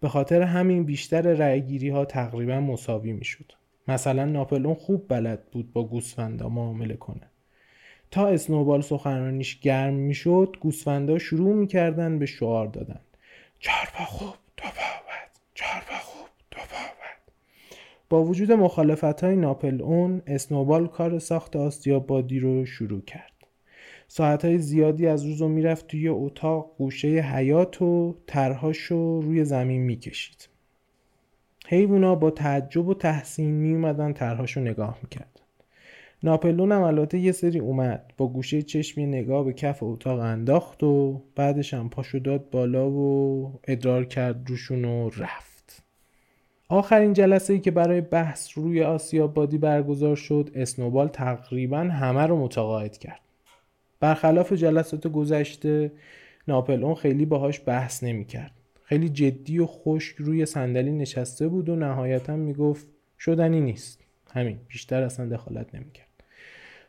به 0.00 0.08
خاطر 0.08 0.42
همین 0.42 0.84
بیشتر 0.84 1.22
رأیگیری 1.22 1.88
ها 1.88 2.04
تقریبا 2.04 2.60
مساوی 2.60 3.12
می‌شد. 3.12 3.52
مثلا 3.88 4.24
ناپلئون 4.24 4.74
خوب 4.74 5.08
بلد 5.08 5.50
بود 5.50 5.72
با 5.72 5.84
گوسفندا 5.84 6.48
معامله 6.48 6.96
کنه. 6.96 7.30
تا 8.10 8.26
اسنوبال 8.28 8.80
سخنرانیش 8.80 9.60
گرم 9.60 9.94
می‌شد 9.94 10.56
گوسفندا 10.60 11.18
شروع 11.18 11.54
می‌کردن 11.54 12.18
به 12.18 12.26
شعار 12.26 12.66
دادن. 12.66 13.00
چهار 13.58 14.06
خوب 14.06 14.34
دو 14.56 14.62
پا 14.62 15.02
بد 15.08 15.30
چهار 15.54 15.82
خوب 16.00 16.28
دو 16.50 16.58
بد. 16.58 17.32
با 18.08 18.24
وجود 18.24 18.52
مخالفت 18.52 19.24
های 19.24 19.36
ناپلئون 19.36 20.22
اسنوبال 20.26 20.86
کار 20.86 21.18
ساخت 21.18 21.56
آسیابادی 21.56 22.40
رو 22.40 22.66
شروع 22.66 23.00
کرد. 23.00 23.32
ساعتهای 24.08 24.58
زیادی 24.58 25.06
از 25.06 25.24
روز 25.24 25.40
رو 25.40 25.48
می‌رفت 25.48 25.86
توی 25.86 26.08
اتاق 26.08 26.70
گوشه 26.78 27.08
حیات 27.08 27.82
و 27.82 28.16
ترهاشو 28.26 29.20
روی 29.20 29.44
زمین 29.44 29.82
می‌کشید. 29.82 30.48
حیوونا 31.66 32.14
با 32.14 32.30
تعجب 32.30 32.88
و 32.88 32.94
تحسین 32.94 33.50
میومدن 33.50 34.12
ترهاشو 34.12 34.60
نگاه 34.60 34.98
می‌کردن. 35.02 35.28
ناپلون 36.22 36.72
هم 36.72 37.08
یه 37.12 37.32
سری 37.32 37.58
اومد 37.58 38.12
با 38.16 38.28
گوشه 38.28 38.62
چشمی 38.62 39.06
نگاه 39.06 39.44
به 39.44 39.52
کف 39.52 39.82
اتاق 39.82 40.18
انداخت 40.20 40.82
و 40.82 41.22
بعدش 41.34 41.74
هم 41.74 41.88
پاشو 41.88 42.18
داد 42.18 42.50
بالا 42.50 42.90
و 42.90 43.52
ادرار 43.68 44.04
کرد 44.04 44.50
روشون 44.50 44.84
و 44.84 45.10
رفت. 45.16 45.82
آخرین 46.68 47.12
جلسه 47.12 47.52
ای 47.52 47.60
که 47.60 47.70
برای 47.70 48.00
بحث 48.00 48.58
روی 48.58 48.82
آسیابادی 48.82 49.58
برگزار 49.58 50.16
شد 50.16 50.50
اسنوبال 50.54 51.08
تقریبا 51.08 51.78
همه 51.78 52.26
رو 52.26 52.44
متقاعد 52.44 52.98
کرد. 52.98 53.20
برخلاف 54.00 54.52
جلسات 54.52 55.06
گذشته 55.06 55.92
ناپل 56.48 56.84
اون 56.84 56.94
خیلی 56.94 57.26
باهاش 57.26 57.60
بحث 57.66 58.02
نمی‌کرد. 58.02 58.52
خیلی 58.84 59.08
جدی 59.08 59.58
و 59.58 59.66
خشک 59.66 60.16
روی 60.16 60.46
صندلی 60.46 60.92
نشسته 60.92 61.48
بود 61.48 61.68
و 61.68 61.76
نهایتا 61.76 62.36
می‌گفت 62.36 62.86
شدنی 63.18 63.60
نیست. 63.60 64.00
همین 64.34 64.58
بیشتر 64.68 65.02
اصلا 65.02 65.28
دخالت 65.28 65.74
نمی‌کرد. 65.74 66.08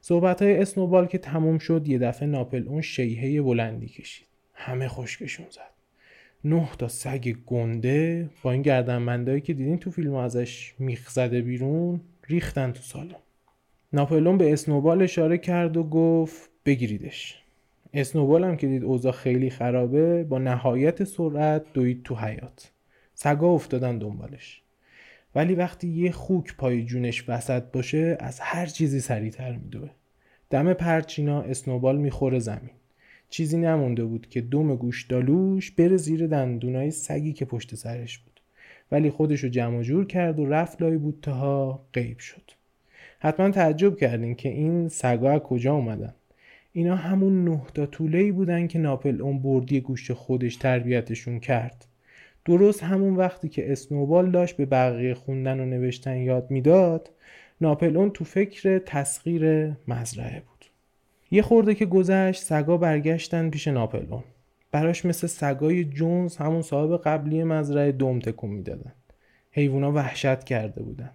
صحبت 0.01 0.41
های 0.41 0.57
اسنوبال 0.61 1.05
که 1.05 1.17
تموم 1.17 1.57
شد 1.57 1.87
یه 1.87 1.97
دفعه 1.97 2.27
ناپل 2.27 2.67
اون 2.67 2.81
شیهه 2.81 3.41
بلندی 3.41 3.87
کشید. 3.87 4.27
همه 4.53 4.87
خشکشون 4.87 5.45
زد. 5.49 5.69
نه 6.43 6.69
تا 6.77 6.87
سگ 6.87 7.35
گنده 7.45 8.29
با 8.43 8.51
این 8.51 8.61
گردنبندهایی 8.61 9.41
که 9.41 9.53
دیدین 9.53 9.77
تو 9.77 9.91
فیلم 9.91 10.13
ازش 10.13 10.73
میخ 10.79 11.09
زده 11.09 11.41
بیرون 11.41 12.01
ریختن 12.27 12.71
تو 12.71 12.81
سالن. 12.81 13.15
ناپلون 13.93 14.37
به 14.37 14.53
اسنوبال 14.53 15.01
اشاره 15.01 15.37
کرد 15.37 15.77
و 15.77 15.83
گفت 15.83 16.49
بگیریدش. 16.69 17.41
اسنوبال 17.93 18.43
هم 18.43 18.57
که 18.57 18.67
دید 18.67 18.83
اوضاع 18.83 19.11
خیلی 19.11 19.49
خرابه 19.49 20.23
با 20.23 20.39
نهایت 20.39 21.03
سرعت 21.03 21.63
دوید 21.73 22.03
تو 22.03 22.15
حیات 22.15 22.71
سگا 23.13 23.47
افتادن 23.47 23.97
دنبالش. 23.97 24.61
ولی 25.35 25.55
وقتی 25.55 25.87
یه 25.87 26.11
خوک 26.11 26.55
پای 26.57 26.83
جونش 26.83 27.29
وسط 27.29 27.63
باشه 27.63 28.17
از 28.19 28.39
هر 28.39 28.65
چیزی 28.65 28.99
سریعتر 28.99 29.55
میدوه. 29.55 29.89
دم 30.49 30.73
پرچینا 30.73 31.41
اسنوبال 31.41 31.97
می‌خوره 31.97 32.39
زمین. 32.39 32.75
چیزی 33.29 33.57
نمونده 33.57 34.05
بود 34.05 34.29
که 34.29 34.41
دوم 34.41 34.75
گوش 34.75 35.05
دالوش 35.05 35.71
بره 35.71 35.97
زیر 35.97 36.27
دندونای 36.27 36.91
سگی 36.91 37.33
که 37.33 37.45
پشت 37.45 37.75
سرش 37.75 38.17
بود. 38.17 38.41
ولی 38.91 39.09
خودشو 39.09 39.47
جمع 39.47 39.81
جور 39.81 40.05
کرد 40.07 40.39
و 40.39 40.45
رفت 40.45 40.81
لای 40.81 40.97
بوته 40.97 41.31
غیب 41.93 42.19
شد. 42.19 42.51
حتما 43.19 43.51
تعجب 43.51 43.97
کردین 43.97 44.35
که 44.35 44.49
این 44.49 44.89
سگا 44.89 45.39
کجا 45.39 45.73
اومدن. 45.73 46.13
اینا 46.73 46.95
همون 46.95 47.45
نه 47.45 47.61
تا 47.73 47.85
طوله 47.85 48.31
بودن 48.31 48.67
که 48.67 48.79
ناپل 48.79 49.21
اون 49.21 49.39
بردی 49.39 49.81
گوشت 49.81 50.13
خودش 50.13 50.55
تربیتشون 50.55 51.39
کرد. 51.39 51.85
درست 52.45 52.83
همون 52.83 53.15
وقتی 53.15 53.49
که 53.49 53.71
اسنوبال 53.71 54.31
داشت 54.31 54.57
به 54.57 54.65
بقیه 54.65 55.13
خوندن 55.13 55.59
و 55.59 55.65
نوشتن 55.65 56.17
یاد 56.17 56.51
می‌داد 56.51 57.09
ناپل 57.61 57.97
اون 57.97 58.09
تو 58.09 58.25
فکر 58.25 58.77
تسخیر 58.77 59.71
مزرعه 59.87 60.39
بود. 60.39 60.65
یه 61.31 61.41
خورده 61.41 61.75
که 61.75 61.85
گذشت 61.85 62.43
سگا 62.43 62.77
برگشتن 62.77 63.49
پیش 63.49 63.67
ناپلون 63.67 64.23
براش 64.71 65.05
مثل 65.05 65.27
سگای 65.27 65.83
جونز 65.83 66.37
همون 66.37 66.61
صاحب 66.61 67.01
قبلی 67.01 67.43
مزرعه 67.43 67.91
دوم 67.91 68.19
تکون 68.19 68.49
می‌دادن. 68.49 68.93
حیوونا 69.51 69.91
وحشت 69.91 70.43
کرده 70.43 70.83
بودن. 70.83 71.11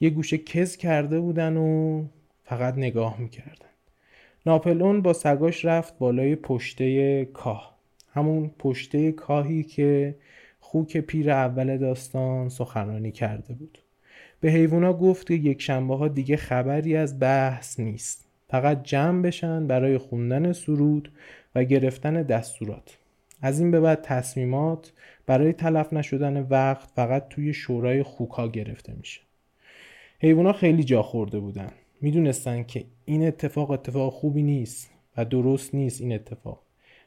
یه 0.00 0.10
گوشه 0.10 0.38
کز 0.38 0.76
کرده 0.76 1.20
بودن 1.20 1.56
و 1.56 2.04
فقط 2.44 2.78
نگاه 2.78 3.20
می‌کردن. 3.20 3.73
ناپلون 4.46 5.02
با 5.02 5.12
سگاش 5.12 5.64
رفت 5.64 5.98
بالای 5.98 6.36
پشته 6.36 7.24
کاه. 7.24 7.74
همون 8.12 8.50
پشته 8.58 9.12
کاهی 9.12 9.62
که 9.62 10.14
خوک 10.60 10.96
پیر 10.96 11.30
اول 11.30 11.76
داستان 11.76 12.48
سخنرانی 12.48 13.12
کرده 13.12 13.54
بود. 13.54 13.78
به 14.40 14.50
حیوونا 14.50 14.92
گفت 14.92 15.26
که 15.26 15.34
یک 15.34 15.62
شنبه 15.62 15.96
ها 15.96 16.08
دیگه 16.08 16.36
خبری 16.36 16.96
از 16.96 17.20
بحث 17.20 17.80
نیست. 17.80 18.24
فقط 18.48 18.82
جمع 18.82 19.22
بشن 19.22 19.66
برای 19.66 19.98
خوندن 19.98 20.52
سرود 20.52 21.12
و 21.54 21.64
گرفتن 21.64 22.22
دستورات. 22.22 22.98
از 23.42 23.60
این 23.60 23.70
به 23.70 23.80
بعد 23.80 24.02
تصمیمات 24.02 24.92
برای 25.26 25.52
تلف 25.52 25.92
نشدن 25.92 26.42
وقت 26.50 26.88
فقط 26.96 27.28
توی 27.28 27.54
شورای 27.54 28.02
خوکا 28.02 28.48
گرفته 28.48 28.92
میشه. 28.96 29.20
حیوونا 30.20 30.52
خیلی 30.52 30.84
جا 30.84 31.02
خورده 31.02 31.40
بودن. 31.40 31.70
می‌دونستن 32.04 32.62
که 32.62 32.84
این 33.04 33.26
اتفاق 33.26 33.70
اتفاق 33.70 34.12
خوبی 34.12 34.42
نیست 34.42 34.90
و 35.16 35.24
درست 35.24 35.74
نیست 35.74 36.00
این 36.00 36.12
اتفاق. 36.12 36.62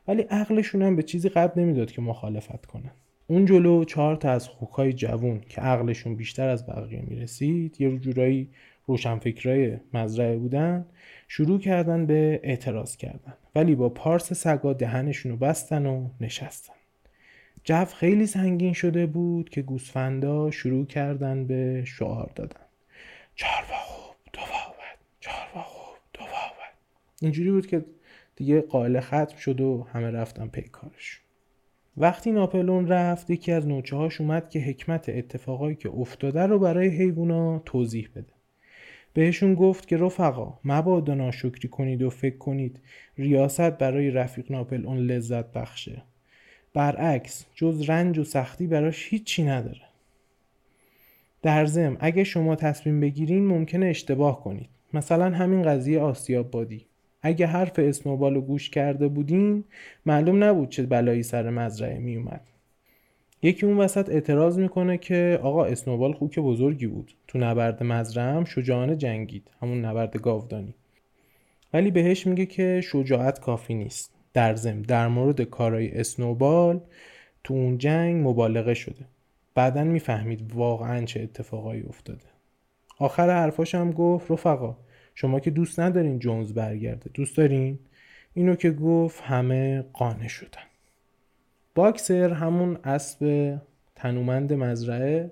ولی 0.08 0.22
عقلشون 0.22 0.82
هم 0.82 0.96
به 0.96 1.04
چیزی 1.04 1.30
قد 1.30 1.60
نمی‌داد 1.60 1.92
که 1.92 2.02
مخالفت 2.02 2.66
کنن. 2.66 2.92
اون 3.28 3.46
جلو 3.46 3.84
چهار 3.84 4.16
تا 4.16 4.32
از 4.32 4.48
خوکای 4.48 4.94
جوون 4.94 5.42
که 5.50 5.62
عقلشون 5.62 6.16
بیشتر 6.16 6.50
از 6.50 6.66
بقیه 6.66 7.02
می‌رسید 7.02 7.82
یه 7.82 7.98
جورایی 7.98 8.50
روشنفکرای 8.86 9.78
مزرعه 9.94 10.38
بودن 10.38 10.86
شروع 11.28 11.60
کردن 11.60 12.06
به 12.06 12.40
اعتراض 12.44 12.98
کردن. 12.98 13.34
ولی 13.56 13.76
با 13.76 13.90
پارس 13.90 14.34
سگا 14.34 14.74
دهنشون 14.74 15.32
رو 15.32 15.38
بستن 15.38 15.86
و 15.86 16.08
نشستن. 16.22 16.74
جو 17.64 17.86
خیلی 17.86 18.26
سنگین 18.26 18.74
شده 18.74 19.06
بود 19.06 19.50
که 19.50 19.62
گوسفندا 19.62 20.52
شروع 20.52 20.86
کردن 20.86 21.48
به 21.48 21.84
شعار 21.86 22.32
دادن. 22.36 22.62
چاروا 23.36 23.78
خوب 23.78 24.16
دو 24.34 24.40
چاروا 25.20 25.62
خوب 25.64 25.98
دو 26.14 26.22
اینجوری 27.22 27.52
بود 27.52 27.68
که 27.68 27.86
دیگه 28.36 28.62
قائل 28.62 29.00
ختم 29.00 29.38
شد 29.38 29.62
و 29.62 29.88
همه 29.94 30.12
رفتن 30.12 30.48
پی 30.48 30.62
کارش. 30.62 31.22
وقتی 31.98 32.32
ناپلون 32.32 32.88
رفت 32.88 33.30
یکی 33.30 33.52
از 33.52 33.68
نوچه 33.68 33.96
هاش 33.96 34.22
اومد 34.22 34.50
که 34.50 34.60
حکمت 34.60 35.10
اتفاقایی 35.10 35.76
که 35.76 35.90
افتاده 35.90 36.46
رو 36.46 36.60
برای 36.60 36.88
حیوونا 36.88 37.60
توضیح 37.60 38.10
بده. 38.16 38.34
بهشون 39.14 39.56
گفت 39.56 39.88
که 39.88 39.98
رفقا 39.98 40.60
مبادا 40.64 41.14
ناشکری 41.14 41.70
کنید 41.70 42.02
و 42.02 42.10
فکر 42.10 42.38
کنید 42.38 42.80
ریاست 43.18 43.70
برای 43.70 44.12
رفیق 44.12 44.52
ناپلون 44.52 44.98
لذت 44.98 45.52
بخشه. 45.52 46.02
برعکس 46.74 47.46
جز 47.56 47.90
رنج 47.90 48.20
و 48.20 48.24
سختی 48.24 48.68
براش 48.68 49.08
هیچی 49.10 49.44
نداره. 49.44 49.82
در 51.42 51.66
ضمن 51.66 51.98
اگه 52.00 52.24
شما 52.24 52.56
تصمیم 52.56 53.00
بگیرین 53.00 53.48
ممکنه 53.48 53.86
اشتباه 53.86 54.44
کنید. 54.44 54.70
مثلا 54.94 55.30
همین 55.30 55.64
قضیه 55.64 56.00
آسیاب 56.00 56.52
بادی. 56.52 56.87
اگه 57.28 57.48
حرف 57.48 57.80
اسنوبال 57.80 58.36
رو 58.36 58.42
گوش 58.42 58.70
کرده 58.70 59.08
بودین 59.08 59.64
معلوم 60.06 60.44
نبود 60.44 60.70
چه 60.70 60.84
بلایی 60.86 61.24
سر 61.24 61.50
مزرعه 61.50 62.00
می 62.00 62.16
اومد 62.16 62.42
یکی 63.42 63.66
اون 63.66 63.78
وسط 63.78 64.10
اعتراض 64.10 64.60
می‌کنه 64.60 64.98
که 64.98 65.40
آقا 65.44 65.66
اسنوبال 65.66 66.14
خوک 66.14 66.40
بزرگی 66.40 66.88
بود. 66.88 67.16
تو 67.28 67.40
نبرد 67.40 67.84
مزرعه 67.84 68.34
هم 68.34 68.46
شجاعانه 68.46 68.96
جنگید 68.96 69.52
همون 69.62 69.86
نبرد 69.86 70.22
گاودانی. 70.22 70.74
ولی 71.74 71.92
بهش 71.92 72.28
میگه 72.28 72.46
که 72.46 72.82
شجاعت 72.84 73.40
کافی 73.40 73.74
نیست. 73.74 74.14
در 74.34 74.56
ضمن 74.56 74.82
در 74.82 75.08
مورد 75.08 75.42
کارای 75.42 76.00
اسنوبال 76.00 76.82
تو 77.44 77.54
اون 77.54 77.78
جنگ 77.78 78.28
مبالغه 78.28 78.74
شده. 78.74 79.06
بعدا 79.56 79.84
می‌فهمید 79.84 80.54
واقعا 80.56 81.06
چه 81.06 81.22
اتفاقایی 81.22 81.84
افتاده. 81.90 82.28
آخر 83.00 83.30
حرفاش 83.30 83.76
هم 83.76 83.92
گفت 83.92 84.32
رفقا 84.32 84.78
شما 85.20 85.40
که 85.40 85.52
دوست 85.52 85.80
ندارین 85.80 86.20
جونز 86.20 86.54
برگرده. 86.54 87.10
دوست 87.14 87.38
دارین؟ 87.38 87.80
اینو 88.34 88.56
که 88.56 88.72
گفت 88.72 89.22
همه 89.22 89.82
قانع 89.94 90.28
شدن. 90.28 90.68
باکسر 91.76 92.34
همون 92.34 92.78
اسب 92.84 93.56
تنومند 93.96 94.54
مزرعه 94.54 95.32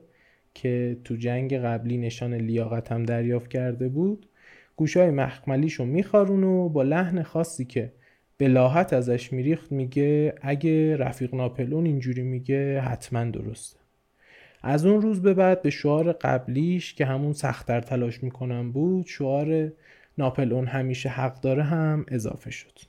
که 0.53 0.97
تو 1.03 1.15
جنگ 1.15 1.57
قبلی 1.57 1.97
نشان 1.97 2.33
لیاقت 2.33 2.91
هم 2.91 3.03
دریافت 3.03 3.49
کرده 3.49 3.89
بود 3.89 4.29
گوشای 4.75 5.09
مخملیشو 5.11 5.85
میخارون 5.85 6.43
و 6.43 6.69
با 6.69 6.83
لحن 6.83 7.23
خاصی 7.23 7.65
که 7.65 7.91
به 8.37 8.59
ازش 8.93 9.33
میریخت 9.33 9.71
میگه 9.71 10.35
اگه 10.41 10.97
رفیق 10.97 11.35
ناپلون 11.35 11.85
اینجوری 11.85 12.23
میگه 12.23 12.81
حتما 12.81 13.23
درسته. 13.23 13.84
از 14.67 14.86
اون 14.86 15.01
روز 15.01 15.21
به 15.21 15.34
بعد 15.34 15.62
به 15.62 15.69
شعار 15.69 16.12
قبلیش 16.12 16.93
که 16.93 17.06
همون 17.06 17.34
سختتر 17.34 17.82
تلاش 17.82 18.23
می‌کنم 18.23 18.71
بود 18.71 19.06
شعار 19.06 19.71
ناپلون 20.17 20.67
همیشه 20.67 21.10
حق 21.10 21.41
داره 21.41 21.63
هم 21.63 22.06
اضافه 22.08 22.51
شد. 22.51 22.80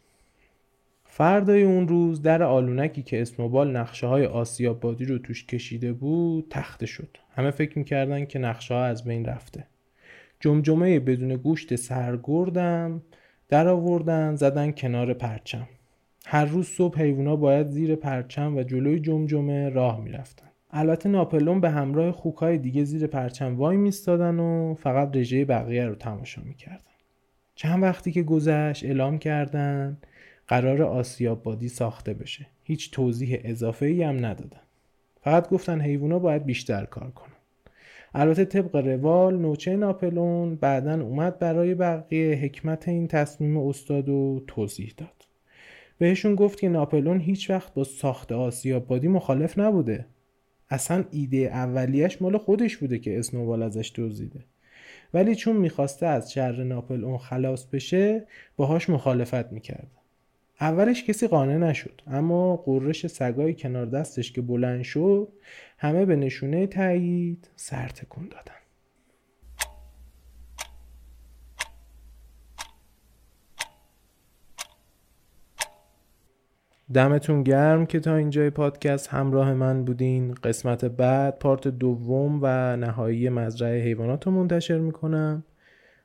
فردای 1.04 1.62
اون 1.62 1.88
روز 1.88 2.22
در 2.22 2.42
آلونکی 2.42 3.02
که 3.02 3.22
اسموبال 3.22 3.76
نقشه 3.76 4.06
های 4.06 4.26
آسیاب 4.26 4.80
بادی 4.80 5.04
رو 5.04 5.18
توش 5.18 5.46
کشیده 5.46 5.92
بود 5.92 6.46
تخته 6.50 6.86
شد. 6.86 7.16
همه 7.34 7.50
فکر 7.50 7.78
می‌کردن 7.78 8.24
که 8.24 8.38
نقشه 8.38 8.74
ها 8.74 8.84
از 8.84 9.04
بین 9.04 9.24
رفته. 9.24 9.66
جمجمه 10.40 11.00
بدون 11.00 11.36
گوشت 11.36 11.76
سرگردم 11.76 13.02
در 13.48 13.68
آوردن 13.68 14.34
زدن 14.34 14.70
کنار 14.70 15.14
پرچم. 15.14 15.68
هر 16.26 16.44
روز 16.44 16.66
صبح 16.66 17.00
حیوونا 17.00 17.36
باید 17.36 17.68
زیر 17.68 17.96
پرچم 17.96 18.56
و 18.56 18.62
جلوی 18.62 19.00
جمجمه 19.00 19.68
راه 19.68 20.00
می‌رفتن. 20.00 20.45
البته 20.78 21.08
ناپلون 21.08 21.60
به 21.60 21.70
همراه 21.70 22.12
خوکای 22.12 22.58
دیگه 22.58 22.84
زیر 22.84 23.06
پرچم 23.06 23.56
وای 23.56 23.76
میستادن 23.76 24.38
و 24.38 24.74
فقط 24.74 25.16
رژه 25.16 25.44
بقیه 25.44 25.86
رو 25.86 25.94
تماشا 25.94 26.42
می‌کردن. 26.42 26.80
چند 27.54 27.82
وقتی 27.82 28.12
که 28.12 28.22
گذشت 28.22 28.84
اعلام 28.84 29.18
کردن 29.18 29.98
قرار 30.48 30.82
آسیاب 30.82 31.42
بادی 31.42 31.68
ساخته 31.68 32.14
بشه. 32.14 32.46
هیچ 32.64 32.90
توضیح 32.90 33.40
اضافه 33.44 33.86
ای 33.86 34.02
هم 34.02 34.26
ندادن. 34.26 34.60
فقط 35.20 35.48
گفتن 35.48 35.80
حیوونا 35.80 36.18
باید 36.18 36.44
بیشتر 36.44 36.84
کار 36.84 37.10
کنن. 37.10 37.32
البته 38.14 38.44
طبق 38.44 38.76
روال 38.76 39.38
نوچه 39.38 39.76
ناپلون 39.76 40.54
بعدا 40.54 41.02
اومد 41.02 41.38
برای 41.38 41.74
بقیه 41.74 42.34
حکمت 42.34 42.88
این 42.88 43.08
تصمیم 43.08 43.56
استاد 43.56 44.08
و 44.08 44.42
توضیح 44.46 44.94
داد. 44.96 45.26
بهشون 45.98 46.34
گفت 46.34 46.60
که 46.60 46.68
ناپلون 46.68 47.20
هیچ 47.20 47.50
وقت 47.50 47.74
با 47.74 47.84
ساخت 47.84 48.32
آسیاب 48.32 48.86
بادی 48.86 49.08
مخالف 49.08 49.58
نبوده. 49.58 50.06
اصلا 50.70 51.04
ایده 51.10 51.38
اولیش 51.38 52.22
مال 52.22 52.38
خودش 52.38 52.76
بوده 52.76 52.98
که 52.98 53.18
اسنوبال 53.18 53.62
ازش 53.62 53.92
دزدیده. 53.96 54.40
ولی 55.14 55.34
چون 55.34 55.56
می‌خواسته 55.56 56.06
از 56.06 56.32
شر 56.32 56.64
ناپلئون 56.64 57.18
خلاص 57.18 57.66
بشه 57.66 58.26
باهاش 58.56 58.90
مخالفت 58.90 59.52
می‌کرد. 59.52 59.90
اولش 60.60 61.04
کسی 61.04 61.26
قانع 61.26 61.56
نشد 61.56 62.02
اما 62.06 62.56
قررش 62.56 63.06
سگای 63.06 63.54
کنار 63.54 63.86
دستش 63.86 64.32
که 64.32 64.40
بلند 64.40 64.82
شد 64.82 65.28
همه 65.78 66.04
به 66.04 66.16
نشونه 66.16 66.66
تایید 66.66 67.50
سر 67.56 67.88
تکون 67.88 68.28
دادن. 68.28 68.65
دمتون 76.94 77.42
گرم 77.42 77.86
که 77.86 78.00
تا 78.00 78.16
اینجای 78.16 78.50
پادکست 78.50 79.08
همراه 79.08 79.54
من 79.54 79.84
بودین 79.84 80.34
قسمت 80.34 80.84
بعد 80.84 81.38
پارت 81.38 81.68
دوم 81.68 82.38
و 82.42 82.76
نهایی 82.76 83.28
مزرعه 83.28 83.84
حیوانات 83.84 84.26
رو 84.26 84.32
منتشر 84.32 84.78
می‌کنم 84.78 85.44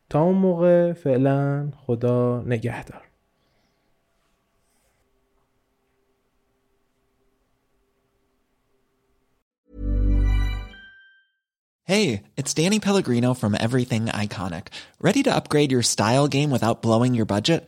تا 0.10 0.22
اون 0.22 0.36
موقع 0.36 0.94
فعلا 0.94 1.72
خدا 1.78 2.44
نگهدار 2.48 3.02
Hey, 11.84 12.24
it's 12.38 12.54
Danny 12.54 12.80
Pellegrino 12.80 13.34
from 13.34 13.54
Everything 13.60 14.06
Iconic. 14.06 14.66
Ready 15.02 15.24
to 15.24 15.36
upgrade 15.36 15.74
your 15.74 15.82
style 15.82 16.28
game 16.30 16.50
without 16.50 16.82
blowing 16.82 17.14
your 17.14 17.26
budget? 17.26 17.68